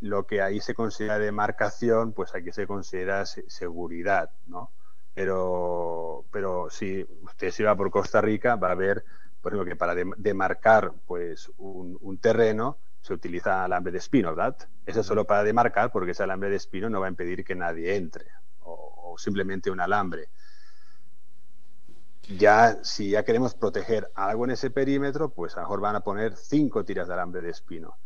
lo 0.00 0.26
que 0.26 0.40
ahí 0.40 0.60
se 0.60 0.74
considera 0.74 1.18
demarcación, 1.18 2.12
pues 2.12 2.34
aquí 2.34 2.52
se 2.52 2.66
considera 2.66 3.26
seguridad, 3.26 4.30
¿no? 4.46 4.70
Pero, 5.12 6.24
pero 6.30 6.68
si 6.70 7.06
usted 7.22 7.50
se 7.50 7.64
va 7.64 7.76
por 7.76 7.90
Costa 7.90 8.20
Rica, 8.20 8.56
va 8.56 8.72
a 8.72 8.74
ver, 8.74 9.04
por 9.44 9.52
ejemplo, 9.52 9.70
que 9.70 9.76
para 9.76 9.94
demarcar 10.16 10.92
pues, 11.06 11.52
un, 11.58 11.98
un 12.00 12.18
terreno, 12.18 12.78
se 13.04 13.12
utiliza 13.12 13.62
alambre 13.62 13.92
de 13.92 13.98
espino, 13.98 14.34
¿verdad? 14.34 14.56
Eso 14.86 15.00
es 15.00 15.06
solo 15.06 15.26
para 15.26 15.44
demarcar 15.44 15.92
porque 15.92 16.12
ese 16.12 16.22
alambre 16.22 16.48
de 16.48 16.56
espino 16.56 16.88
no 16.88 17.00
va 17.00 17.06
a 17.06 17.10
impedir 17.10 17.44
que 17.44 17.54
nadie 17.54 17.96
entre 17.96 18.24
o, 18.60 19.14
simplemente 19.18 19.70
un 19.70 19.78
alambre. 19.78 20.30
Ya, 22.38 22.82
si 22.82 23.10
ya 23.10 23.22
queremos 23.22 23.54
proteger 23.54 24.10
algo 24.14 24.46
en 24.46 24.52
ese 24.52 24.70
perímetro, 24.70 25.28
pues 25.28 25.54
a 25.54 25.60
lo 25.60 25.66
mejor 25.66 25.80
van 25.80 25.96
a 25.96 26.00
poner 26.00 26.34
cinco 26.34 26.82
tiras 26.82 27.06
de 27.06 27.12
alambre 27.12 27.42
de 27.42 27.50
espino. 27.50 27.98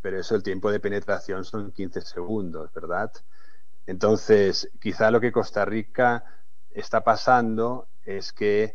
Pero 0.00 0.18
eso, 0.18 0.34
el 0.34 0.42
tiempo 0.42 0.70
de 0.70 0.80
penetración 0.80 1.44
son 1.44 1.72
15 1.72 2.00
segundos, 2.00 2.72
¿verdad? 2.72 3.12
Entonces, 3.84 4.70
quizá 4.80 5.10
lo 5.10 5.20
que 5.20 5.32
Costa 5.32 5.66
Rica 5.66 6.24
está 6.70 7.04
pasando 7.04 7.88
es 8.06 8.32
que, 8.32 8.74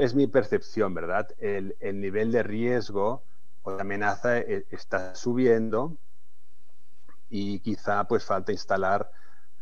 es 0.00 0.14
mi 0.14 0.26
percepción, 0.26 0.94
¿verdad? 0.94 1.28
El, 1.38 1.76
el 1.80 2.00
nivel 2.00 2.32
de 2.32 2.42
riesgo 2.42 3.22
o 3.62 3.72
la 3.72 3.82
amenaza 3.82 4.38
eh, 4.38 4.66
está 4.70 5.14
subiendo 5.14 5.96
y 7.30 7.60
quizá 7.60 8.04
pues 8.04 8.24
falta 8.24 8.52
instalar 8.52 9.10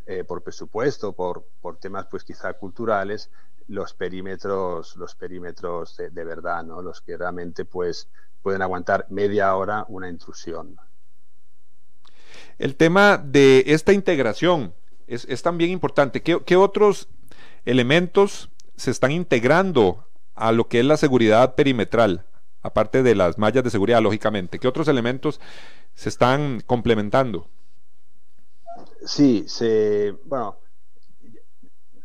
eh, 0.07 0.23
por 0.23 0.43
presupuesto, 0.43 1.13
por, 1.13 1.45
por 1.61 1.77
temas 1.77 2.07
pues 2.07 2.23
quizá 2.23 2.53
culturales, 2.53 3.29
los 3.67 3.93
perímetros, 3.93 4.95
los 4.97 5.15
perímetros 5.15 5.95
de, 5.95 6.23
verdad, 6.25 6.63
¿no? 6.63 6.81
Los 6.81 7.01
que 7.01 7.15
realmente 7.15 7.63
pues 7.63 8.09
pueden 8.41 8.61
aguantar 8.61 9.05
media 9.09 9.55
hora 9.55 9.85
una 9.87 10.09
intrusión. 10.09 10.75
El 12.57 12.75
tema 12.75 13.17
de 13.17 13.63
esta 13.67 13.93
integración 13.93 14.73
es, 15.07 15.41
también 15.41 15.71
importante. 15.71 16.21
¿Qué, 16.21 16.43
¿Qué, 16.43 16.55
otros 16.55 17.07
elementos 17.63 18.49
se 18.75 18.91
están 18.91 19.11
integrando 19.11 20.07
a 20.35 20.51
lo 20.51 20.67
que 20.67 20.79
es 20.79 20.85
la 20.85 20.97
seguridad 20.97 21.55
perimetral? 21.55 22.25
aparte 22.61 23.03
de 23.03 23.15
las 23.15 23.37
mallas 23.37 23.63
de 23.63 23.69
seguridad, 23.69 24.01
lógicamente? 24.01 24.59
¿Qué 24.59 24.67
otros 24.67 24.87
elementos 24.87 25.39
se 25.95 26.09
están 26.09 26.61
complementando? 26.61 27.47
Sí, 29.03 29.45
se, 29.47 30.15
bueno, 30.25 30.57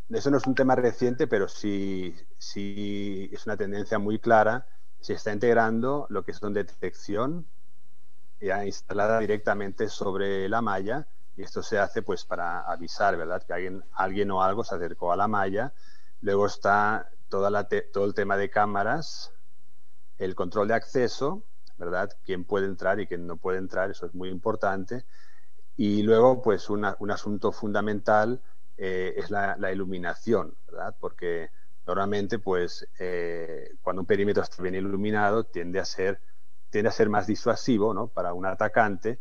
eso 0.09 0.31
no 0.31 0.37
es 0.37 0.47
un 0.47 0.55
tema 0.55 0.75
reciente, 0.75 1.27
pero 1.27 1.47
sí, 1.47 2.15
sí 2.37 3.29
es 3.31 3.45
una 3.45 3.57
tendencia 3.57 3.99
muy 3.99 4.19
clara. 4.19 4.67
Se 4.99 5.13
está 5.13 5.31
integrando 5.31 6.07
lo 6.09 6.23
que 6.23 6.33
una 6.41 6.55
detección 6.55 7.45
ya 8.39 8.65
instalada 8.65 9.19
directamente 9.19 9.89
sobre 9.89 10.47
la 10.49 10.61
malla 10.61 11.07
y 11.35 11.43
esto 11.43 11.61
se 11.61 11.77
hace 11.77 12.01
pues 12.01 12.25
para 12.25 12.61
avisar, 12.61 13.15
¿verdad? 13.15 13.43
Que 13.43 13.53
alguien, 13.53 13.83
alguien 13.93 14.31
o 14.31 14.41
algo 14.41 14.63
se 14.63 14.75
acercó 14.75 15.11
a 15.11 15.15
la 15.15 15.27
malla. 15.27 15.71
Luego 16.21 16.45
está 16.45 17.09
todo 17.29 18.05
el 18.05 18.13
tema 18.13 18.37
de 18.37 18.49
cámaras, 18.49 19.33
el 20.17 20.35
control 20.35 20.69
de 20.69 20.73
acceso, 20.73 21.45
¿verdad? 21.77 22.09
Quién 22.25 22.43
puede 22.45 22.65
entrar 22.65 22.99
y 22.99 23.07
quién 23.07 23.27
no 23.27 23.37
puede 23.37 23.59
entrar, 23.59 23.91
eso 23.91 24.05
es 24.05 24.13
muy 24.13 24.29
importante. 24.29 25.05
Y 25.75 26.01
luego, 26.01 26.41
pues 26.41 26.69
un 26.69 26.85
asunto 27.11 27.51
fundamental 27.51 28.41
eh, 28.77 29.13
es 29.17 29.31
la, 29.31 29.71
iluminación, 29.71 30.55
¿verdad? 30.67 30.95
Porque 30.99 31.49
normalmente, 31.85 32.39
pues, 32.39 32.87
eh, 32.99 33.75
cuando 33.81 34.01
un 34.01 34.05
perímetro 34.05 34.43
está 34.43 34.61
bien 34.61 34.75
iluminado, 34.75 35.45
tiende 35.45 35.79
a 35.79 35.85
ser, 35.85 36.21
tiende 36.69 36.89
a 36.89 36.91
ser 36.91 37.09
más 37.09 37.27
disuasivo, 37.27 37.93
¿no? 37.93 38.07
Para 38.07 38.33
un 38.33 38.45
atacante, 38.45 39.19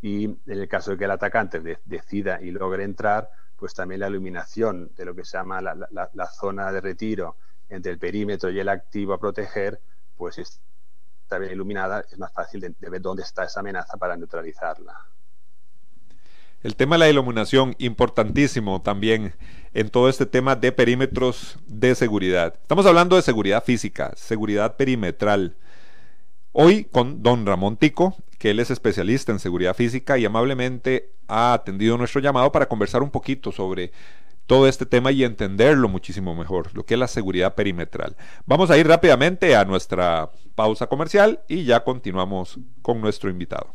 y 0.00 0.24
en 0.24 0.40
el 0.46 0.68
caso 0.68 0.90
de 0.90 0.98
que 0.98 1.04
el 1.04 1.10
atacante 1.10 1.80
decida 1.84 2.40
y 2.42 2.50
logre 2.50 2.84
entrar, 2.84 3.30
pues 3.64 3.72
también 3.72 4.00
la 4.00 4.08
iluminación 4.08 4.90
de 4.94 5.06
lo 5.06 5.14
que 5.14 5.24
se 5.24 5.38
llama 5.38 5.62
la, 5.62 6.26
zona 6.26 6.70
de 6.70 6.82
retiro 6.82 7.36
entre 7.70 7.92
el 7.92 7.98
perímetro 7.98 8.50
y 8.50 8.60
el 8.60 8.68
activo 8.68 9.14
a 9.14 9.18
proteger, 9.18 9.80
pues 10.18 10.36
está 10.36 11.38
bien 11.38 11.52
iluminada, 11.52 12.00
es 12.00 12.18
más 12.18 12.30
fácil 12.30 12.60
de, 12.60 12.74
ver 12.78 13.00
dónde 13.00 13.22
está 13.22 13.44
esa 13.44 13.60
amenaza 13.60 13.96
para 13.96 14.18
neutralizarla. 14.18 14.94
El 16.62 16.76
tema 16.76 16.96
de 16.96 16.98
la 16.98 17.08
iluminación, 17.08 17.74
importantísimo 17.78 18.82
también 18.82 19.32
en 19.72 19.88
todo 19.88 20.10
este 20.10 20.26
tema 20.26 20.56
de 20.56 20.70
perímetros 20.70 21.58
de 21.66 21.94
seguridad. 21.94 22.52
Estamos 22.60 22.84
hablando 22.84 23.16
de 23.16 23.22
seguridad 23.22 23.64
física, 23.64 24.12
seguridad 24.14 24.76
perimetral. 24.76 25.56
Hoy 26.52 26.84
con 26.84 27.22
don 27.22 27.46
Ramón 27.46 27.78
Tico, 27.78 28.14
que 28.44 28.50
él 28.50 28.60
es 28.60 28.70
especialista 28.70 29.32
en 29.32 29.38
seguridad 29.38 29.74
física 29.74 30.18
y 30.18 30.26
amablemente 30.26 31.14
ha 31.28 31.54
atendido 31.54 31.96
nuestro 31.96 32.20
llamado 32.20 32.52
para 32.52 32.68
conversar 32.68 33.02
un 33.02 33.08
poquito 33.08 33.52
sobre 33.52 33.90
todo 34.44 34.68
este 34.68 34.84
tema 34.84 35.12
y 35.12 35.24
entenderlo 35.24 35.88
muchísimo 35.88 36.34
mejor, 36.34 36.68
lo 36.74 36.84
que 36.84 36.92
es 36.92 37.00
la 37.00 37.08
seguridad 37.08 37.54
perimetral. 37.54 38.18
Vamos 38.44 38.70
a 38.70 38.76
ir 38.76 38.86
rápidamente 38.86 39.56
a 39.56 39.64
nuestra 39.64 40.30
pausa 40.54 40.88
comercial 40.88 41.40
y 41.48 41.64
ya 41.64 41.84
continuamos 41.84 42.58
con 42.82 43.00
nuestro 43.00 43.30
invitado. 43.30 43.74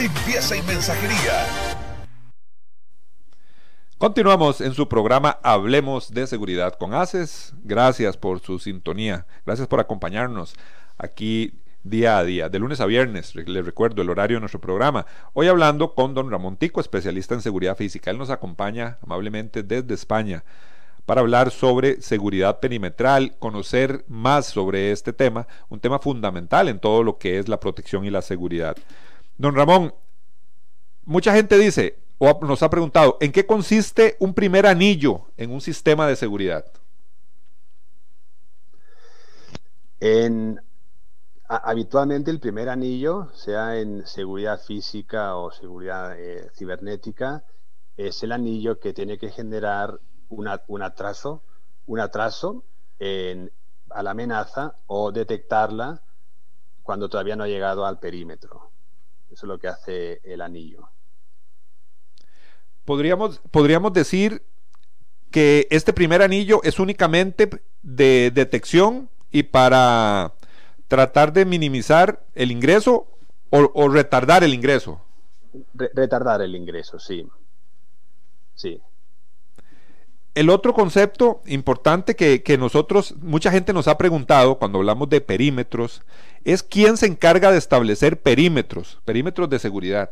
limpieza 0.00 0.56
y 0.56 0.62
mensajería. 0.62 1.46
Continuamos 3.98 4.62
en 4.62 4.72
su 4.72 4.88
programa 4.88 5.38
Hablemos 5.42 6.14
de 6.14 6.26
Seguridad 6.26 6.72
con 6.78 6.94
ACES. 6.94 7.52
Gracias 7.62 8.16
por 8.16 8.40
su 8.40 8.58
sintonía. 8.58 9.26
Gracias 9.44 9.68
por 9.68 9.78
acompañarnos 9.78 10.54
aquí 10.96 11.60
día 11.82 12.16
a 12.16 12.24
día, 12.24 12.48
de 12.48 12.58
lunes 12.58 12.80
a 12.80 12.86
viernes. 12.86 13.34
Les 13.34 13.66
recuerdo 13.66 14.00
el 14.00 14.08
horario 14.08 14.38
de 14.38 14.40
nuestro 14.40 14.58
programa. 14.58 15.04
Hoy 15.34 15.48
hablando 15.48 15.94
con 15.94 16.14
don 16.14 16.30
Ramón 16.30 16.56
Tico, 16.56 16.80
especialista 16.80 17.34
en 17.34 17.42
seguridad 17.42 17.76
física. 17.76 18.10
Él 18.10 18.16
nos 18.16 18.30
acompaña 18.30 18.96
amablemente 19.02 19.62
desde 19.62 19.92
España 19.92 20.44
para 21.04 21.20
hablar 21.20 21.50
sobre 21.50 22.00
seguridad 22.00 22.58
perimetral, 22.60 23.36
conocer 23.38 24.06
más 24.08 24.46
sobre 24.46 24.92
este 24.92 25.12
tema, 25.12 25.46
un 25.68 25.78
tema 25.78 25.98
fundamental 25.98 26.68
en 26.70 26.78
todo 26.78 27.02
lo 27.02 27.18
que 27.18 27.38
es 27.38 27.48
la 27.48 27.60
protección 27.60 28.06
y 28.06 28.10
la 28.10 28.22
seguridad. 28.22 28.78
Don 29.40 29.54
Ramón, 29.54 29.94
mucha 31.06 31.32
gente 31.32 31.56
dice 31.56 31.98
o 32.18 32.38
nos 32.42 32.62
ha 32.62 32.68
preguntado, 32.68 33.16
¿en 33.22 33.32
qué 33.32 33.46
consiste 33.46 34.18
un 34.20 34.34
primer 34.34 34.66
anillo 34.66 35.28
en 35.38 35.50
un 35.50 35.62
sistema 35.62 36.06
de 36.06 36.14
seguridad? 36.14 36.66
En, 39.98 40.60
habitualmente 41.48 42.30
el 42.30 42.38
primer 42.38 42.68
anillo, 42.68 43.30
sea 43.32 43.78
en 43.78 44.06
seguridad 44.06 44.60
física 44.60 45.34
o 45.36 45.50
seguridad 45.50 46.20
eh, 46.20 46.50
cibernética, 46.54 47.42
es 47.96 48.22
el 48.22 48.32
anillo 48.32 48.78
que 48.78 48.92
tiene 48.92 49.16
que 49.16 49.30
generar 49.30 50.00
un 50.28 50.48
atraso, 50.82 51.42
un 51.86 51.98
atraso 52.00 52.62
a 53.88 54.02
la 54.02 54.10
amenaza 54.10 54.74
o 54.86 55.10
detectarla 55.12 56.02
cuando 56.82 57.08
todavía 57.08 57.36
no 57.36 57.44
ha 57.44 57.48
llegado 57.48 57.86
al 57.86 57.98
perímetro. 57.98 58.70
Eso 59.30 59.46
es 59.46 59.48
lo 59.48 59.58
que 59.58 59.68
hace 59.68 60.20
el 60.24 60.40
anillo. 60.40 60.88
Podríamos, 62.84 63.40
podríamos 63.50 63.92
decir 63.92 64.42
que 65.30 65.68
este 65.70 65.92
primer 65.92 66.22
anillo 66.22 66.60
es 66.64 66.80
únicamente 66.80 67.48
de 67.82 68.32
detección 68.34 69.08
y 69.30 69.44
para 69.44 70.34
tratar 70.88 71.32
de 71.32 71.44
minimizar 71.44 72.24
el 72.34 72.50
ingreso 72.50 73.06
o, 73.50 73.88
retardar 73.88 74.44
el 74.44 74.54
ingreso. 74.54 75.00
retardar 75.74 76.42
el 76.42 76.54
ingreso, 76.54 76.98
sí. 76.98 77.26
Sí. 78.54 78.80
El 80.34 80.48
otro 80.48 80.74
concepto 80.74 81.42
importante 81.46 82.14
que, 82.14 82.58
nosotros, 82.58 83.16
mucha 83.20 83.50
gente 83.50 83.72
nos 83.72 83.88
ha 83.88 83.98
preguntado 83.98 84.58
cuando 84.58 84.78
hablamos 84.78 85.08
de 85.08 85.20
perímetros, 85.20 86.02
es 86.44 86.62
quién 86.62 86.96
se 86.96 87.06
encarga 87.06 87.50
de 87.50 87.58
establecer 87.58 88.22
perímetros, 88.22 89.00
perímetros 89.04 89.50
de 89.50 89.58
seguridad. 89.58 90.10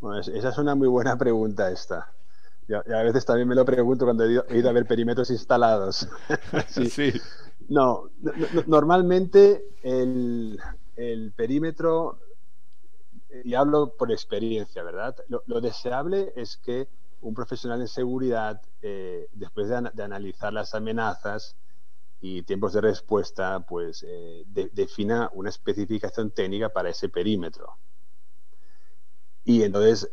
Bueno, 0.00 0.20
esa 0.20 0.48
es 0.48 0.58
una 0.58 0.76
muy 0.76 0.86
buena 0.86 1.18
pregunta 1.18 1.70
esta. 1.70 2.12
Y 2.68 2.74
a, 2.74 3.02
veces 3.02 3.24
también 3.24 3.48
me 3.48 3.54
lo 3.54 3.64
pregunto 3.64 4.04
cuando 4.04 4.24
he 4.24 4.32
ido, 4.32 4.68
a 4.68 4.72
ver 4.72 4.86
perímetros 4.86 5.30
instalados. 5.30 6.08
sí. 6.68 7.12
No, 7.68 8.10
normalmente 8.66 9.64
el, 9.82 10.60
perímetro, 11.34 12.20
y 13.42 13.54
hablo 13.54 13.94
por 13.98 14.12
experiencia, 14.12 14.84
¿verdad? 14.84 15.16
lo 15.28 15.60
deseable 15.60 16.32
es 16.36 16.56
que 16.56 16.88
un 17.26 17.34
profesional 17.34 17.80
en 17.80 17.88
seguridad, 17.88 18.62
eh, 18.82 19.28
después 19.32 19.68
de, 19.68 20.02
analizar 20.02 20.52
las 20.52 20.74
amenazas 20.74 21.56
y 22.20 22.42
tiempos 22.42 22.72
de 22.72 22.80
respuesta, 22.80 23.66
pues 23.66 24.04
eh, 24.08 24.44
defina 24.72 25.28
una 25.34 25.50
especificación 25.50 26.30
técnica 26.30 26.68
para 26.68 26.90
ese 26.90 27.08
perímetro. 27.08 27.78
Y 29.44 29.64
entonces, 29.64 30.08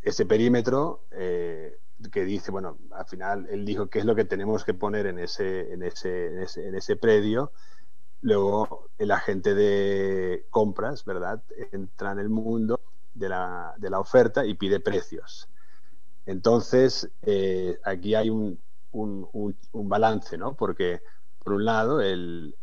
ese 0.00 0.24
perímetro 0.24 1.04
eh, 1.10 1.78
que 2.10 2.24
dice, 2.24 2.50
bueno, 2.50 2.78
al 2.92 3.06
final 3.06 3.46
él 3.50 3.66
dijo 3.66 3.88
qué 3.88 3.98
es 3.98 4.06
lo 4.06 4.14
que 4.14 4.24
tenemos 4.24 4.64
que 4.64 4.74
poner 4.74 5.06
en 5.06 5.18
ese, 5.18 5.70
en 5.72 5.82
ese, 5.82 6.28
en 6.28 6.74
ese, 6.74 6.96
predio. 6.96 7.52
Luego 8.22 8.88
el 8.96 9.10
agente 9.10 9.54
de 9.54 10.46
compras, 10.48 11.04
¿verdad? 11.04 11.42
Entra 11.72 12.12
en 12.12 12.20
el 12.20 12.30
mundo 12.30 12.80
de 13.12 13.28
la, 13.28 13.74
de 13.76 13.90
la 13.90 14.00
oferta 14.00 14.46
y 14.46 14.54
pide 14.54 14.80
precios. 14.80 15.48
Entonces, 16.26 17.10
eh, 17.22 17.78
aquí 17.84 18.14
hay 18.14 18.30
un, 18.30 18.58
balance, 19.72 20.38
¿no? 20.38 20.54
Porque, 20.54 21.00
por 21.42 21.54
un 21.54 21.64
lado, 21.64 22.00
el, 22.00 22.54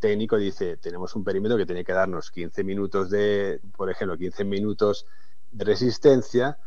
técnico 0.00 0.36
dice, 0.36 0.76
tenemos 0.76 1.14
un 1.16 1.24
perímetro 1.24 1.56
que 1.56 1.66
tiene 1.66 1.84
que 1.84 1.92
darnos 1.92 2.30
15 2.30 2.64
minutos 2.64 3.10
de, 3.10 3.60
por 3.76 3.90
ejemplo, 3.90 4.16
15 4.16 4.44
minutos 4.44 5.06
de 5.50 5.64
resistencia, 5.64 6.58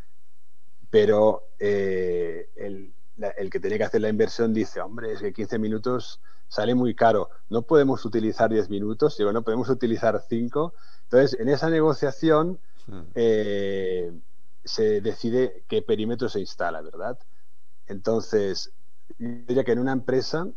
pero 0.90 1.44
eh, 1.60 2.50
el, 2.56 2.94
que 3.50 3.60
tiene 3.60 3.78
que 3.78 3.84
hacer 3.86 4.02
la 4.02 4.10
inversión 4.10 4.54
dice, 4.54 4.82
hombre, 4.82 5.14
es 5.14 5.22
que 5.22 5.34
15 5.34 5.60
minutos 5.60 6.20
sale 6.48 6.76
muy 6.76 6.94
caro, 6.94 7.30
no 7.50 7.64
podemos 7.64 8.06
utilizar 8.06 8.50
10 8.52 8.70
minutos, 8.70 9.18
digo, 9.18 9.32
no 9.32 9.44
podemos 9.44 9.70
utilizar 9.70 10.22
5. 10.28 10.74
Entonces, 11.04 11.40
en 11.40 11.50
esa 11.50 11.70
negociación... 11.70 12.60
Eh, 13.16 14.12
se 14.66 15.02
decide 15.02 15.64
qué 15.68 15.82
perímetro 15.82 16.28
se 16.28 16.40
instala, 16.40 16.82
¿verdad? 16.82 17.18
Entonces, 17.88 18.74
yo 19.18 19.28
diría 19.48 19.64
que 19.64 19.72
en 19.72 19.80
una 19.80 19.94
empresa, 19.94 20.48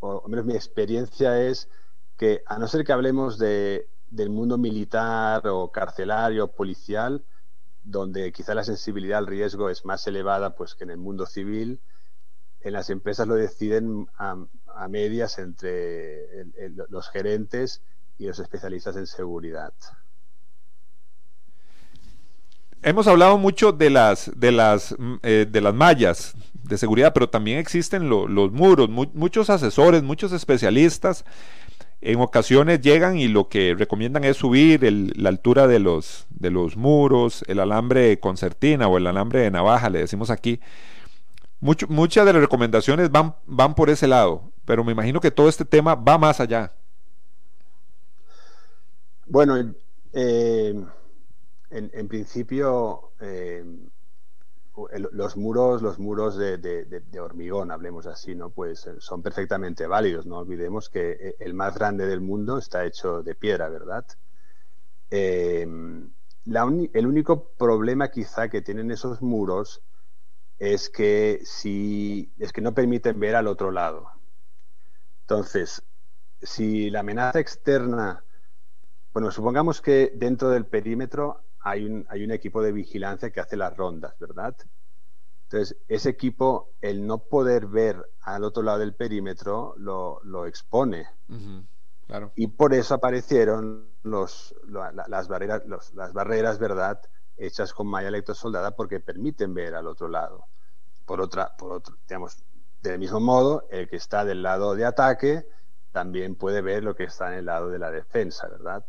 o 0.00 0.22
al 0.24 0.30
menos 0.30 0.46
mi 0.46 0.54
experiencia 0.54 1.40
es 1.40 1.68
que 2.16 2.42
a 2.46 2.58
no 2.58 2.66
ser 2.66 2.84
que 2.84 2.92
hablemos 2.92 3.38
de, 3.38 3.88
del 4.10 4.30
mundo 4.30 4.58
militar 4.58 5.46
o 5.46 5.70
carcelario, 5.70 6.48
policial, 6.48 7.24
donde 7.82 8.32
quizá 8.32 8.54
la 8.54 8.64
sensibilidad 8.64 9.18
al 9.18 9.26
riesgo 9.26 9.70
es 9.70 9.84
más 9.84 10.06
elevada 10.06 10.54
pues, 10.54 10.74
que 10.74 10.84
en 10.84 10.90
el 10.90 10.98
mundo 10.98 11.26
civil, 11.26 11.80
en 12.60 12.72
las 12.72 12.90
empresas 12.90 13.26
lo 13.26 13.34
deciden 13.34 14.08
a, 14.18 14.36
medias 14.88 15.38
entre 15.38 16.46
los 16.88 17.10
gerentes 17.10 17.82
y 18.18 18.26
los 18.26 18.38
especialistas 18.38 18.96
en 18.96 19.06
seguridad. 19.06 19.74
Hemos 22.82 23.06
hablado 23.06 23.36
mucho 23.36 23.72
de 23.72 23.90
las, 23.90 24.30
de 24.34 24.52
las, 24.52 24.94
mm, 24.98 25.14
eh, 25.22 25.46
de 25.50 25.60
las 25.60 25.74
mallas 25.74 26.34
de 26.62 26.78
seguridad, 26.78 27.12
pero 27.12 27.28
también 27.28 27.58
existen 27.58 28.08
los 28.08 28.52
muros, 28.52 28.88
muchos 28.88 29.50
asesores, 29.50 30.02
muchos 30.02 30.32
especialistas 30.32 31.24
en 32.00 32.20
ocasiones 32.20 32.80
llegan 32.80 33.18
y 33.18 33.28
lo 33.28 33.48
que 33.48 33.74
recomiendan 33.74 34.24
es 34.24 34.38
subir 34.38 34.82
la 35.16 35.28
altura 35.28 35.66
de 35.66 35.78
los, 35.78 36.26
de 36.30 36.50
los 36.50 36.76
muros, 36.76 37.44
el 37.46 37.60
alambre 37.60 38.18
concertina 38.20 38.88
o 38.88 38.96
el 38.96 39.06
alambre 39.06 39.40
de 39.40 39.50
navaja, 39.50 39.90
le 39.90 39.98
decimos 39.98 40.30
aquí. 40.30 40.60
muchas 41.60 42.24
de 42.24 42.32
las 42.32 42.40
recomendaciones 42.40 43.10
van, 43.10 43.34
van 43.46 43.74
por 43.74 43.90
ese 43.90 44.06
lado, 44.06 44.50
pero 44.64 44.82
me 44.82 44.92
imagino 44.92 45.20
que 45.20 45.30
todo 45.30 45.48
este 45.48 45.66
tema 45.66 45.94
va 45.94 46.16
más 46.16 46.40
allá. 46.40 46.72
Bueno, 49.26 49.74
eh, 50.14 50.74
en, 51.70 52.08
principio, 52.08 53.12
eh, 53.20 53.64
los 55.12 55.36
muros, 55.36 55.82
los 55.82 55.98
muros 55.98 56.36
de, 56.36 57.20
hormigón, 57.20 57.70
hablemos 57.70 58.06
así, 58.06 58.34
¿no? 58.34 58.50
Pues 58.50 58.86
eh, 58.86 58.94
son 58.98 59.22
perfectamente 59.22 59.86
válidos. 59.86 60.26
No 60.26 60.38
olvidemos 60.38 60.88
que 60.88 61.10
eh, 61.12 61.36
el 61.38 61.54
más 61.54 61.76
grande 61.76 62.06
del 62.06 62.20
mundo 62.20 62.58
está 62.58 62.84
hecho 62.84 63.22
de 63.22 63.34
piedra, 63.34 63.68
¿verdad? 63.68 64.04
Em, 65.10 66.10
el 66.44 67.06
único 67.06 67.50
problema 67.52 68.10
quizá 68.10 68.48
que 68.48 68.62
tienen 68.62 68.90
esos 68.90 69.22
muros 69.22 69.82
es 70.58 70.90
que 70.90 71.40
es 71.42 72.52
que 72.52 72.60
no 72.60 72.74
permiten 72.74 73.20
ver 73.20 73.36
al 73.36 73.46
otro 73.46 73.70
lado. 73.70 74.10
Entonces, 75.22 75.82
si 76.42 76.90
la 76.90 77.00
amenaza 77.00 77.38
externa, 77.38 78.24
bueno, 79.12 79.30
supongamos 79.30 79.80
que 79.80 80.12
dentro 80.14 80.50
del 80.50 80.66
perímetro 80.66 81.44
hay 81.60 81.84
un, 81.84 82.06
hay 82.08 82.24
un 82.24 82.30
equipo 82.30 82.62
de 82.62 82.72
vigilancia 82.72 83.30
que 83.30 83.40
hace 83.40 83.56
las 83.56 83.76
rondas, 83.76 84.18
¿verdad? 84.18 84.56
Entonces, 85.44 85.76
ese 85.88 86.10
equipo, 86.10 86.70
el 86.80 87.06
no 87.06 87.18
poder 87.18 87.66
ver 87.66 88.08
al 88.20 88.44
otro 88.44 88.62
lado 88.62 88.78
del 88.78 88.94
perímetro, 88.94 89.74
lo, 89.78 90.20
lo 90.22 90.46
expone. 90.46 91.08
claro. 92.06 92.32
Y 92.36 92.46
por 92.48 92.72
eso 92.72 92.94
aparecieron 92.94 93.88
los, 94.02 94.54
las, 94.68 95.28
barreras, 95.28 95.62
las 95.66 96.12
barreras, 96.12 96.58
¿verdad?, 96.58 97.00
hechas 97.36 97.72
con 97.72 97.86
malla 97.86 98.08
electrosoldada 98.08 98.76
porque 98.76 99.00
permiten 99.00 99.54
ver 99.54 99.74
al 99.74 99.86
otro 99.86 100.08
lado. 100.08 100.46
Por 101.04 101.20
otra, 101.20 101.56
por 101.56 101.72
otro, 101.72 101.96
digamos, 102.06 102.44
del 102.82 102.98
mismo 102.98 103.20
modo, 103.20 103.66
el 103.70 103.88
que 103.88 103.96
está 103.96 104.24
del 104.24 104.42
lado 104.42 104.74
de 104.74 104.84
ataque 104.84 105.46
también 105.92 106.36
puede 106.36 106.62
ver 106.62 106.84
lo 106.84 106.94
que 106.94 107.04
está 107.04 107.32
en 107.32 107.40
el 107.40 107.46
lado 107.46 107.68
de 107.68 107.78
la 107.78 107.90
defensa, 107.90 108.46
¿verdad? 108.48 108.84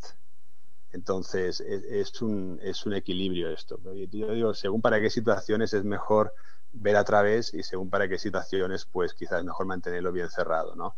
Entonces, 0.93 1.61
es, 1.61 2.21
un, 2.21 2.59
es 2.61 2.85
un 2.85 2.93
equilibrio 2.93 3.49
esto. 3.49 3.79
Yo 3.83 3.93
digo, 3.93 4.53
según 4.53 4.81
para 4.81 4.99
qué 4.99 5.09
situaciones 5.09 5.73
es 5.73 5.83
mejor 5.83 6.33
ver 6.73 6.95
a 6.97 7.03
través 7.03 7.53
y 7.53 7.63
según 7.63 7.89
para 7.89 8.07
qué 8.07 8.17
situaciones, 8.17 8.85
pues 8.85 9.13
quizás 9.13 9.43
mejor 9.43 9.65
mantenerlo 9.65 10.11
bien 10.11 10.29
cerrado, 10.29 10.75
¿no? 10.75 10.95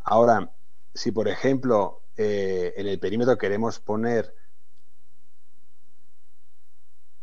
Ahora, 0.00 0.52
si 0.94 1.12
por 1.12 1.28
ejemplo 1.28 2.02
eh, 2.16 2.72
en 2.76 2.86
el 2.86 2.98
perímetro 2.98 3.38
queremos 3.38 3.78
poner 3.78 4.34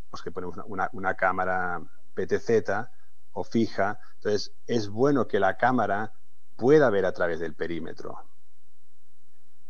pues 0.10 0.22
que 0.22 0.32
ponemos 0.32 0.58
una, 0.66 0.90
una, 0.94 1.16
cámara 1.16 1.82
PTZ 2.14 2.88
o 3.34 3.44
fija, 3.44 4.00
entonces 4.16 4.54
es 4.66 4.88
bueno 4.88 5.28
que 5.28 5.42
la 5.42 5.58
cámara 5.58 6.14
pueda 6.56 6.90
ver 6.90 7.06
a 7.06 7.12
través 7.12 7.42
del 7.42 7.54
perímetro. 7.54 8.18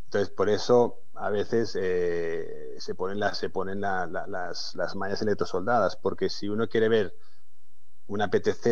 Entonces, 0.05 0.29
por 0.29 0.49
eso 0.49 1.04
a 1.15 1.29
veces 1.29 1.77
eh, 1.79 2.75
se 2.77 2.95
ponen, 2.95 3.19
las, 3.19 3.37
se 3.37 3.49
ponen 3.49 3.81
las, 3.81 4.09
las, 4.75 4.95
mallas 4.95 5.21
electrosoldadas, 5.21 5.95
porque 5.95 6.29
si 6.29 6.49
uno 6.49 6.67
quiere 6.67 6.89
ver 6.89 7.15
una 8.07 8.29
PTZ, 8.29 8.65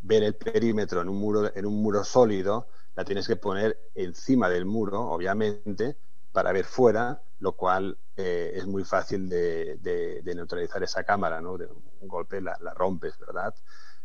ver 0.00 0.22
el 0.22 0.34
perímetro 0.34 1.00
en 1.00 1.08
un 1.08 1.16
muro, 1.16 1.50
en 1.54 1.66
un 1.66 1.82
muro 1.82 2.04
sólido, 2.04 2.68
la 2.94 3.04
tienes 3.04 3.26
que 3.26 3.36
poner 3.36 3.78
encima 3.94 4.48
del 4.48 4.64
muro, 4.64 5.00
obviamente, 5.02 5.96
para 6.32 6.52
ver 6.52 6.64
fuera, 6.64 7.22
lo 7.38 7.52
cual 7.52 7.98
eh, 8.16 8.52
es 8.54 8.66
muy 8.66 8.84
fácil 8.84 9.28
de, 9.28 10.22
neutralizar 10.24 10.82
esa 10.82 11.04
cámara, 11.04 11.40
¿no? 11.40 11.58
De 11.58 11.66
un 11.66 12.08
golpe 12.08 12.40
la, 12.40 12.56
rompes, 12.74 13.18
¿verdad? 13.18 13.54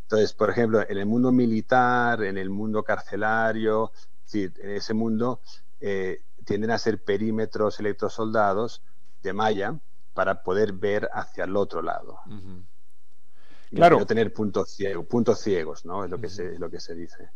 Entonces, 0.03 0.33
por 0.33 0.49
ejemplo, 0.49 0.81
en 0.87 0.97
el 0.97 1.05
mundo 1.05 1.31
militar, 1.31 2.23
en 2.23 2.37
el 2.37 2.49
mundo 2.49 2.83
carcelario, 2.83 3.91
en 4.33 4.71
ese 4.71 4.93
mundo 4.93 5.41
eh, 5.79 6.21
tienden 6.47 6.71
a 6.71 6.77
ser 6.77 7.03
perímetros 7.03 7.79
electrosoldados 7.79 8.81
de 9.21 9.33
malla 9.33 9.77
para 10.13 10.41
poder 10.41 10.71
ver 10.71 11.09
hacia 11.13 11.43
el 11.43 11.55
otro 11.55 11.81
lado. 11.81 12.19
Claro. 13.69 13.99
no 13.99 14.05
tener 14.05 14.33
puntos 14.33 14.69
ciegos, 14.71 15.05
puntos 15.07 15.41
ciegos, 15.41 15.85
¿no? 15.85 16.05
Es 16.05 16.09
lo 16.09 16.19
que, 16.19 16.29
se, 16.29 16.57
lo 16.57 16.69
que 16.71 16.79
se 16.79 16.95
dice. 16.95 17.29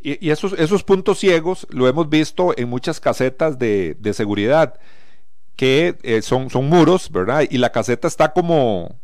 Y, 0.00 0.30
esos, 0.30 0.54
esos 0.54 0.82
puntos 0.82 1.18
ciegos 1.18 1.66
lo 1.68 1.86
hemos 1.86 2.08
visto 2.08 2.54
en 2.56 2.70
muchas 2.70 2.98
casetas 2.98 3.58
de, 3.58 3.96
seguridad, 4.14 4.80
que 5.54 5.98
eh, 6.02 6.22
son, 6.22 6.48
son 6.48 6.66
muros, 6.66 7.12
¿verdad? 7.12 7.44
Y 7.50 7.58
la 7.58 7.70
caseta 7.70 8.08
está 8.08 8.32
como, 8.32 8.98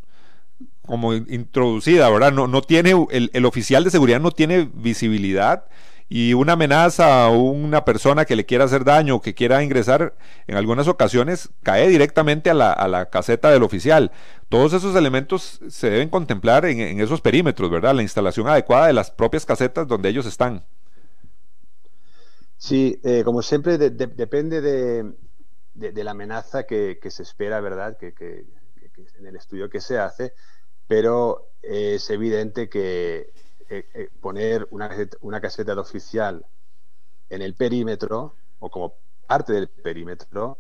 como 0.87 1.13
introducida, 1.13 2.09
¿verdad? 2.09 2.33
No, 2.33 2.47
no 2.47 2.63
tiene, 2.63 2.95
el, 3.11 3.31
el 3.35 3.45
oficial 3.45 3.85
de 3.85 3.91
seguridad 3.91 4.19
no 4.19 4.31
tiene 4.31 4.71
visibilidad 4.73 5.67
y 6.09 6.35
una 6.35 6.53
amenaza 6.53 7.29
o 7.29 7.41
una 7.51 7.85
persona 7.85 8.25
que 8.25 8.37
le 8.37 8.47
quiera 8.47 8.65
hacer 8.65 8.85
daño 8.85 9.17
o 9.17 9.21
que 9.21 9.35
quiera 9.35 9.63
ingresar, 9.63 10.15
en 10.47 10.57
algunas 10.57 10.87
ocasiones 10.87 11.51
cae 11.63 11.89
directamente 11.89 12.49
a 12.51 12.55
la, 12.55 13.09
caseta 13.11 13.51
del 13.51 13.65
oficial. 13.65 14.13
Todos 14.49 14.73
esos 14.73 14.95
elementos 14.95 15.61
se 15.69 15.91
deben 15.91 16.09
contemplar 16.09 16.65
en, 16.67 17.01
esos 17.01 17.21
perímetros, 17.21 17.71
¿verdad? 17.71 17.95
La 17.95 18.03
instalación 18.03 18.47
adecuada 18.49 18.87
de 18.87 18.93
las 18.93 19.11
propias 19.11 19.45
casetas 19.45 19.89
donde 19.89 20.09
ellos 20.09 20.27
están. 20.27 20.65
Sí, 22.57 23.01
eh, 23.05 23.23
como 23.25 23.43
siempre, 23.43 23.77
depende 23.77 24.61
de, 24.61 26.05
la 26.05 26.11
amenaza 26.13 26.65
que, 26.65 26.99
se 27.11 27.23
espera, 27.23 27.61
¿verdad? 27.61 27.97
Que, 27.99 28.15
en 29.19 29.27
el 29.27 29.37
estudio 29.37 29.69
que 29.69 29.81
se 29.81 29.99
hace, 29.99 30.33
pero 30.87 31.51
es 31.63 32.09
evidente 32.11 32.69
que 32.69 33.31
eh, 33.69 33.89
eh, 33.95 34.09
poner 34.21 34.67
una 34.71 34.91
una 35.21 35.41
caseta 35.41 35.75
de 35.75 35.81
oficial 35.81 36.45
en 37.29 37.43
el 37.43 37.55
perímetro 37.55 38.35
o 38.59 38.71
como 38.71 38.95
parte 39.27 39.53
del 39.53 39.69
perímetro, 39.69 40.59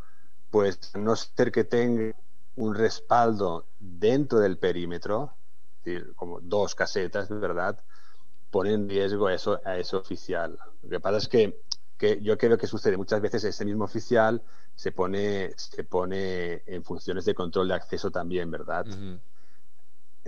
pues 0.51 0.95
no 0.97 1.14
ser 1.14 1.53
que 1.53 1.64
tenga 1.64 2.14
un 2.57 2.75
respaldo 2.75 3.66
dentro 3.79 4.38
del 4.38 4.59
perímetro, 4.59 5.33
decir, 5.85 6.14
como 6.16 6.40
dos 6.40 6.75
casetas, 6.75 7.29
¿verdad? 7.29 7.79
Pone 8.51 8.73
en 8.73 8.88
riesgo 8.88 9.27
a 9.27 9.35
eso, 9.35 9.61
a 9.64 9.77
ese 9.77 9.97
oficial. 9.97 10.59
Lo 10.83 10.88
que 10.88 11.01
pasa 11.01 11.19
es 11.19 11.29
que, 11.29 11.62
que 11.97 12.21
yo 12.23 12.37
creo 12.37 12.59
que 12.59 12.66
sucede 12.66 12.97
muchas 12.97 13.21
veces 13.21 13.45
ese 13.45 13.64
mismo 13.64 13.85
oficial 13.85 14.42
se 14.75 14.92
pone, 14.92 15.53
se 15.57 15.85
pone 15.85 16.62
en 16.66 16.83
funciones 16.85 17.25
de 17.25 17.35
control 17.35 17.69
de 17.69 17.75
acceso 17.75 18.11
también, 18.11 18.51
¿verdad? 18.51 18.87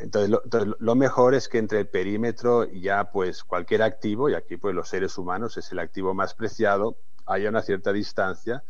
Entonces 0.01 0.31
lo, 0.79 0.95
mejor 0.95 1.35
es 1.35 1.49
que 1.49 1.59
entre 1.59 1.81
el 1.81 1.89
perímetro 1.89 2.71
ya 2.71 3.11
pues 3.11 3.45
cualquier 3.45 3.83
activo, 3.83 4.31
y 4.31 4.35
aquí 4.35 4.57
pues 4.57 4.75
los 4.75 4.89
seres 4.89 5.19
humanos 5.19 5.57
es 5.57 5.71
el 5.73 5.79
activo 5.79 6.15
más 6.15 6.35
preciado, 6.35 6.97
haya 7.27 7.49
una 7.49 7.63
cierta 7.63 7.93
distancia 7.93 8.63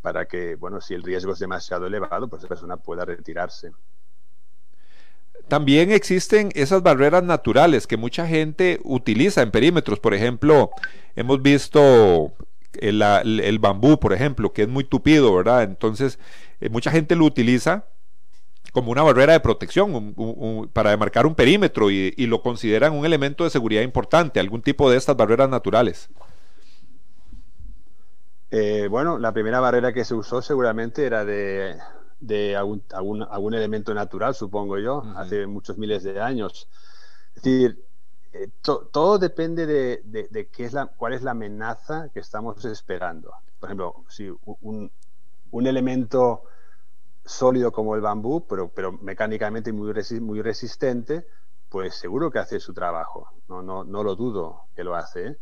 para 0.00 0.26
que, 0.26 0.56
bueno, 0.56 0.80
si 0.80 0.94
el 0.94 1.02
riesgo 1.02 1.32
es 1.32 1.38
demasiado 1.38 1.86
elevado, 1.86 2.28
pues 2.28 2.42
la 2.42 2.48
persona 2.48 2.76
pueda 2.76 3.04
retirarse. 3.04 3.70
También 5.48 5.92
existen 5.92 6.50
esas 6.54 6.82
barreras 6.82 7.22
naturales 7.22 7.86
que 7.86 7.96
mucha 7.96 8.26
gente 8.26 8.80
utiliza 8.84 9.42
en 9.42 9.50
perímetros. 9.50 10.00
Por 10.00 10.14
ejemplo, 10.14 10.70
hemos 11.14 11.42
visto 11.42 12.32
el, 12.74 13.02
el 13.02 13.58
bambú, 13.58 13.98
por 14.00 14.12
ejemplo, 14.12 14.52
que 14.52 14.62
es 14.62 14.68
muy 14.68 14.84
tupido, 14.84 15.34
¿verdad? 15.34 15.62
Entonces, 15.62 16.18
eh, 16.60 16.68
mucha 16.68 16.90
gente 16.90 17.16
lo 17.16 17.24
utiliza 17.24 17.84
como 18.72 18.90
una 18.90 19.02
barrera 19.02 19.34
de 19.34 19.40
protección 19.40 20.14
para 20.72 20.90
demarcar 20.90 21.26
un 21.26 21.34
perímetro 21.34 21.90
y, 21.90 22.26
lo 22.26 22.42
consideran 22.42 22.94
un 22.94 23.04
elemento 23.04 23.44
de 23.44 23.50
seguridad 23.50 23.82
importante, 23.82 24.40
algún 24.40 24.62
tipo 24.62 24.90
de 24.90 24.96
estas 24.96 25.14
barreras 25.14 25.50
naturales. 25.50 26.08
Eh, 28.50 28.88
bueno, 28.90 29.18
la 29.18 29.32
primera 29.32 29.60
barrera 29.60 29.92
que 29.92 30.04
se 30.04 30.14
usó 30.14 30.40
seguramente 30.40 31.04
era 31.04 31.24
de, 31.24 31.76
algún, 32.56 32.82
algún, 32.90 33.54
elemento 33.54 33.92
natural, 33.92 34.34
supongo 34.34 34.78
yo, 34.78 35.02
hace 35.16 35.46
muchos 35.46 35.76
miles 35.76 36.02
de 36.02 36.20
años. 36.20 36.66
Es 37.36 37.42
decir, 37.42 37.84
eh, 38.32 38.48
todo 38.62 39.18
depende 39.18 39.66
de, 39.66 40.48
qué 40.50 40.64
es 40.64 40.72
la, 40.72 40.86
cuál 40.86 41.12
es 41.12 41.22
la 41.22 41.32
amenaza 41.32 42.08
que 42.14 42.20
estamos 42.20 42.64
esperando. 42.64 43.32
Por 43.60 43.68
ejemplo, 43.68 44.04
si 44.08 44.30
un, 44.44 44.90
un 45.50 45.66
elemento 45.66 46.44
sólido 47.24 47.72
como 47.72 47.94
el 47.94 48.00
bambú, 48.00 48.46
pero, 48.46 48.68
pero 48.68 48.92
mecánicamente 48.92 49.72
muy, 49.72 49.92
muy 50.20 50.42
resistente, 50.42 51.26
pues 51.68 51.94
seguro 51.94 52.30
que 52.30 52.38
hace 52.38 52.60
su 52.60 52.74
trabajo. 52.74 53.28
No, 53.48 53.62
no, 53.62 53.84
no 53.84 54.02
lo 54.02 54.16
dudo 54.16 54.66
que 54.74 54.84
lo 54.84 54.94
hace. 54.94 55.26
¿eh? 55.26 55.38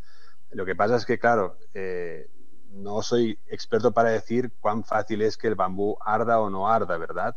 Lo 0.51 0.65
que 0.65 0.77
pasa 0.77 0.97
es 0.97 1.07
que, 1.07 1.19
claro, 1.19 1.57
eh, 1.75 2.29
no 2.71 3.03
soy 3.03 3.39
experto 3.47 3.93
para 3.93 4.11
decir 4.11 4.53
cuán 4.61 4.85
fácil 4.85 5.23
es 5.23 5.37
que 5.37 5.49
el 5.49 5.55
bambú 5.55 5.97
arda 6.01 6.41
o 6.41 6.51
no 6.51 6.69
arda, 6.69 6.97
¿verdad? 6.99 7.37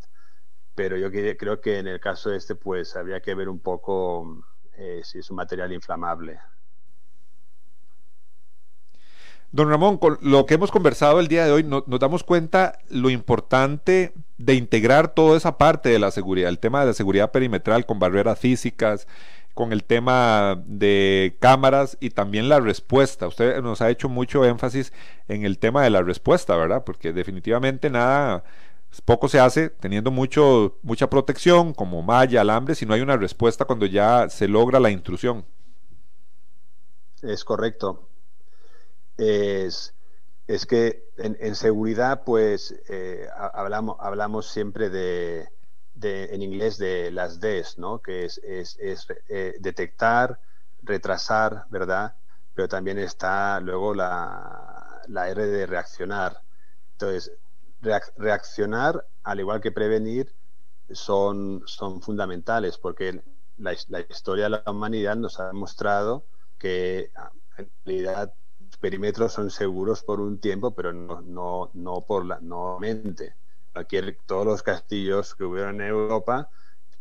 Pero 0.76 0.98
yo 0.98 1.12
creo 1.12 1.62
que 1.62 1.80
en 1.80 1.88
el 1.88 2.00
caso 2.00 2.30
de 2.30 2.38
este, 2.38 2.56
pues 2.56 2.96
habría 2.96 3.22
que 3.22 3.36
ver 3.36 3.50
un 3.50 3.60
poco 3.60 4.44
eh, 4.74 5.02
si 5.04 5.20
es 5.20 5.30
un 5.30 5.38
material 5.38 5.72
inflamable. 5.72 6.40
Don 9.54 9.70
Ramón, 9.70 10.00
con 10.00 10.18
lo 10.22 10.48
que 10.48 10.56
hemos 10.56 10.72
conversado 10.72 11.20
el 11.20 11.28
día 11.28 11.46
de 11.46 11.52
hoy, 11.52 11.64
nos 11.64 12.00
damos 12.00 12.24
cuenta 12.24 12.80
lo 12.90 13.12
importante 13.12 14.12
de 14.40 14.56
integrar 14.56 15.14
toda 15.14 15.38
esa 15.38 15.60
parte 15.60 15.90
de 15.90 16.00
la 16.00 16.10
seguridad, 16.10 16.50
el 16.50 16.58
tema 16.58 16.80
de 16.80 16.88
la 16.88 16.94
seguridad 16.94 17.32
perimetral 17.32 17.86
con 17.86 18.00
barreras 18.00 18.40
físicas, 18.40 19.08
con 19.54 19.72
el 19.72 19.84
tema 19.84 20.60
de 20.66 21.38
cámaras 21.40 21.98
y 22.00 22.10
también 22.10 22.50
la 22.50 22.62
respuesta. 22.62 23.28
Usted 23.28 23.62
nos 23.62 23.84
ha 23.84 23.92
hecho 23.92 24.10
mucho 24.10 24.44
énfasis 24.44 24.92
en 25.28 25.46
el 25.46 25.60
tema 25.60 25.84
de 25.84 25.92
la 25.92 26.02
respuesta, 26.02 26.56
¿verdad? 26.56 26.84
Porque 26.84 27.14
definitivamente 27.14 27.92
nada, 27.92 28.44
poco 29.06 29.28
se 29.28 29.40
hace 29.40 29.70
teniendo 29.70 30.10
mucho, 30.10 30.80
mucha 30.82 31.12
protección 31.12 31.76
como 31.76 32.02
malla, 32.02 32.42
alambre, 32.42 32.74
si 32.74 32.88
no 32.88 32.96
hay 32.96 33.02
una 33.02 33.18
respuesta 33.18 33.66
cuando 33.66 33.86
ya 33.86 34.30
se 34.30 34.48
logra 34.48 34.80
la 34.80 34.90
intrusión. 34.90 35.46
Es 37.22 37.46
correcto. 37.46 38.10
Es, 39.18 39.94
es 40.48 40.66
que 40.66 41.06
en, 41.18 41.56
seguridad, 41.56 42.24
pues 42.26 42.76
eh, 42.90 43.28
hablamos, 43.54 44.48
siempre 44.48 44.90
de, 44.90 45.50
en 46.02 46.42
inglés 46.42 46.78
de 46.78 47.12
las 47.12 47.40
Ds, 47.40 47.78
¿no? 47.78 48.00
Que 48.00 48.26
es, 48.26 48.40
es, 48.44 49.08
eh, 49.30 49.56
detectar, 49.60 50.40
retrasar, 50.82 51.66
¿verdad? 51.70 52.16
Pero 52.54 52.68
también 52.68 53.00
está 53.00 53.60
luego 53.60 53.94
la, 53.94 55.02
la 55.08 55.30
R 55.30 55.46
de 55.46 55.66
reaccionar. 55.66 56.42
Entonces, 56.94 57.32
reaccionar, 58.18 59.06
al 59.24 59.40
igual 59.40 59.62
que 59.62 59.72
prevenir, 59.72 60.34
son, 60.92 61.64
son 61.66 62.02
fundamentales 62.02 62.78
porque 62.78 63.22
la, 63.58 63.76
la, 63.88 64.00
historia 64.02 64.46
de 64.46 64.50
la 64.50 64.64
humanidad 64.68 65.16
nos 65.16 65.40
ha 65.40 65.48
demostrado 65.48 66.26
que 66.58 67.12
en 67.58 67.70
realidad 67.86 68.34
perímetros 68.84 69.32
son 69.32 69.50
seguros 69.50 70.04
por 70.04 70.20
un 70.20 70.40
tiempo, 70.40 70.72
pero 70.72 70.92
no, 70.92 71.22
no, 71.22 71.72
no 71.74 72.02
por 72.02 72.26
la 72.26 72.40
no 72.42 72.78
mente 72.82 73.34
todos 74.26 74.46
los 74.46 74.62
castillos 74.62 75.36
que 75.36 75.46
hubieron 75.46 75.80
en 75.80 75.88
Europa, 75.88 76.50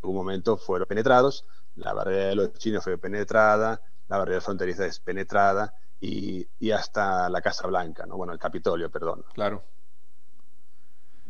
en 0.01 0.09
un 0.09 0.14
momento 0.14 0.57
fueron 0.57 0.87
penetrados, 0.87 1.45
la 1.74 1.93
barrera 1.93 2.28
de 2.28 2.35
los 2.37 2.53
chinos 2.55 2.85
fue 2.85 2.99
penetrada, 2.99 3.80
la 4.09 4.18
barrera 4.18 4.41
fronteriza 4.41 4.87
es 4.87 5.01
penetrada 5.01 5.74
y, 6.01 6.47
hasta 6.70 7.28
la 7.28 7.41
Casa 7.41 7.66
Blanca, 7.66 8.07
¿no? 8.07 8.16
bueno, 8.16 8.33
el 8.33 8.39
Capitolio, 8.39 8.89
perdón. 8.89 9.24
Claro. 9.35 9.64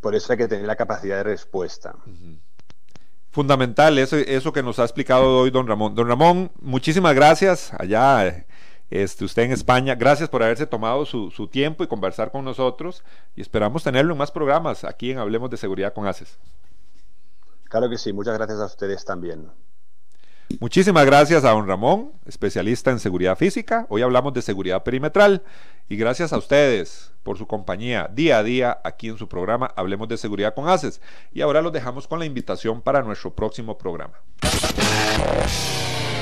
Por 0.02 0.14
eso 0.14 0.32
hay 0.32 0.38
que 0.38 0.48
tener 0.48 0.66
la 0.66 0.76
capacidad 0.76 1.16
de 1.16 1.22
respuesta. 1.22 1.94
Fundamental 3.30 3.98
eso, 3.98 4.16
eso 4.16 4.52
que 4.52 4.62
nos 4.62 4.78
ha 4.78 4.84
explicado 4.84 5.38
hoy 5.38 5.50
don 5.50 5.66
Ramón. 5.66 5.94
Don 5.94 6.08
Ramón, 6.08 6.52
muchísimas 6.60 7.14
gracias 7.14 7.72
allá 7.78 8.44
este, 8.92 9.24
usted 9.24 9.44
en 9.44 9.52
España. 9.52 9.94
Gracias 9.94 10.28
por 10.28 10.42
haberse 10.42 10.66
tomado 10.66 11.06
su, 11.06 11.48
tiempo 11.50 11.82
y 11.82 11.86
conversar 11.86 12.30
con 12.30 12.44
nosotros 12.44 13.02
y 13.34 13.40
esperamos 13.40 13.82
tenerlo 13.82 14.12
en 14.12 14.18
más 14.18 14.30
programas 14.30 14.84
aquí 14.84 15.10
en 15.10 15.18
Hablemos 15.18 15.50
de 15.50 15.56
Seguridad 15.56 15.94
con 15.94 16.06
ACES. 16.06 16.38
Claro 17.64 17.88
que 17.88 17.96
sí, 17.96 18.12
muchas 18.12 18.34
gracias 18.34 18.60
a 18.60 18.66
ustedes 18.66 19.04
también. 19.04 19.50
Muchísimas 20.60 21.06
gracias 21.06 21.44
a 21.44 21.52
don 21.52 21.66
Ramón, 21.66 22.12
especialista 22.26 22.90
en 22.90 22.98
seguridad 22.98 23.38
física. 23.38 23.86
Hoy 23.88 24.02
hablamos 24.02 24.34
de 24.34 24.42
seguridad 24.42 24.82
perimetral 24.82 25.42
y 25.88 25.96
gracias 25.96 26.34
a 26.34 26.36
ustedes 26.36 27.12
por 27.22 27.38
su 27.38 27.46
compañía 27.46 28.10
día 28.12 28.38
a 28.38 28.42
día 28.42 28.78
aquí 28.84 29.08
en 29.08 29.16
su 29.16 29.26
programa 29.26 29.72
Hablemos 29.74 30.08
de 30.08 30.18
Seguridad 30.18 30.54
con 30.54 30.68
ACES. 30.68 31.00
Y 31.32 31.40
ahora 31.40 31.62
los 31.62 31.72
dejamos 31.72 32.06
con 32.06 32.18
la 32.18 32.26
invitación 32.26 32.82
para 32.82 33.00
nuestro 33.00 33.34
próximo 33.34 33.78
programa. 33.78 34.20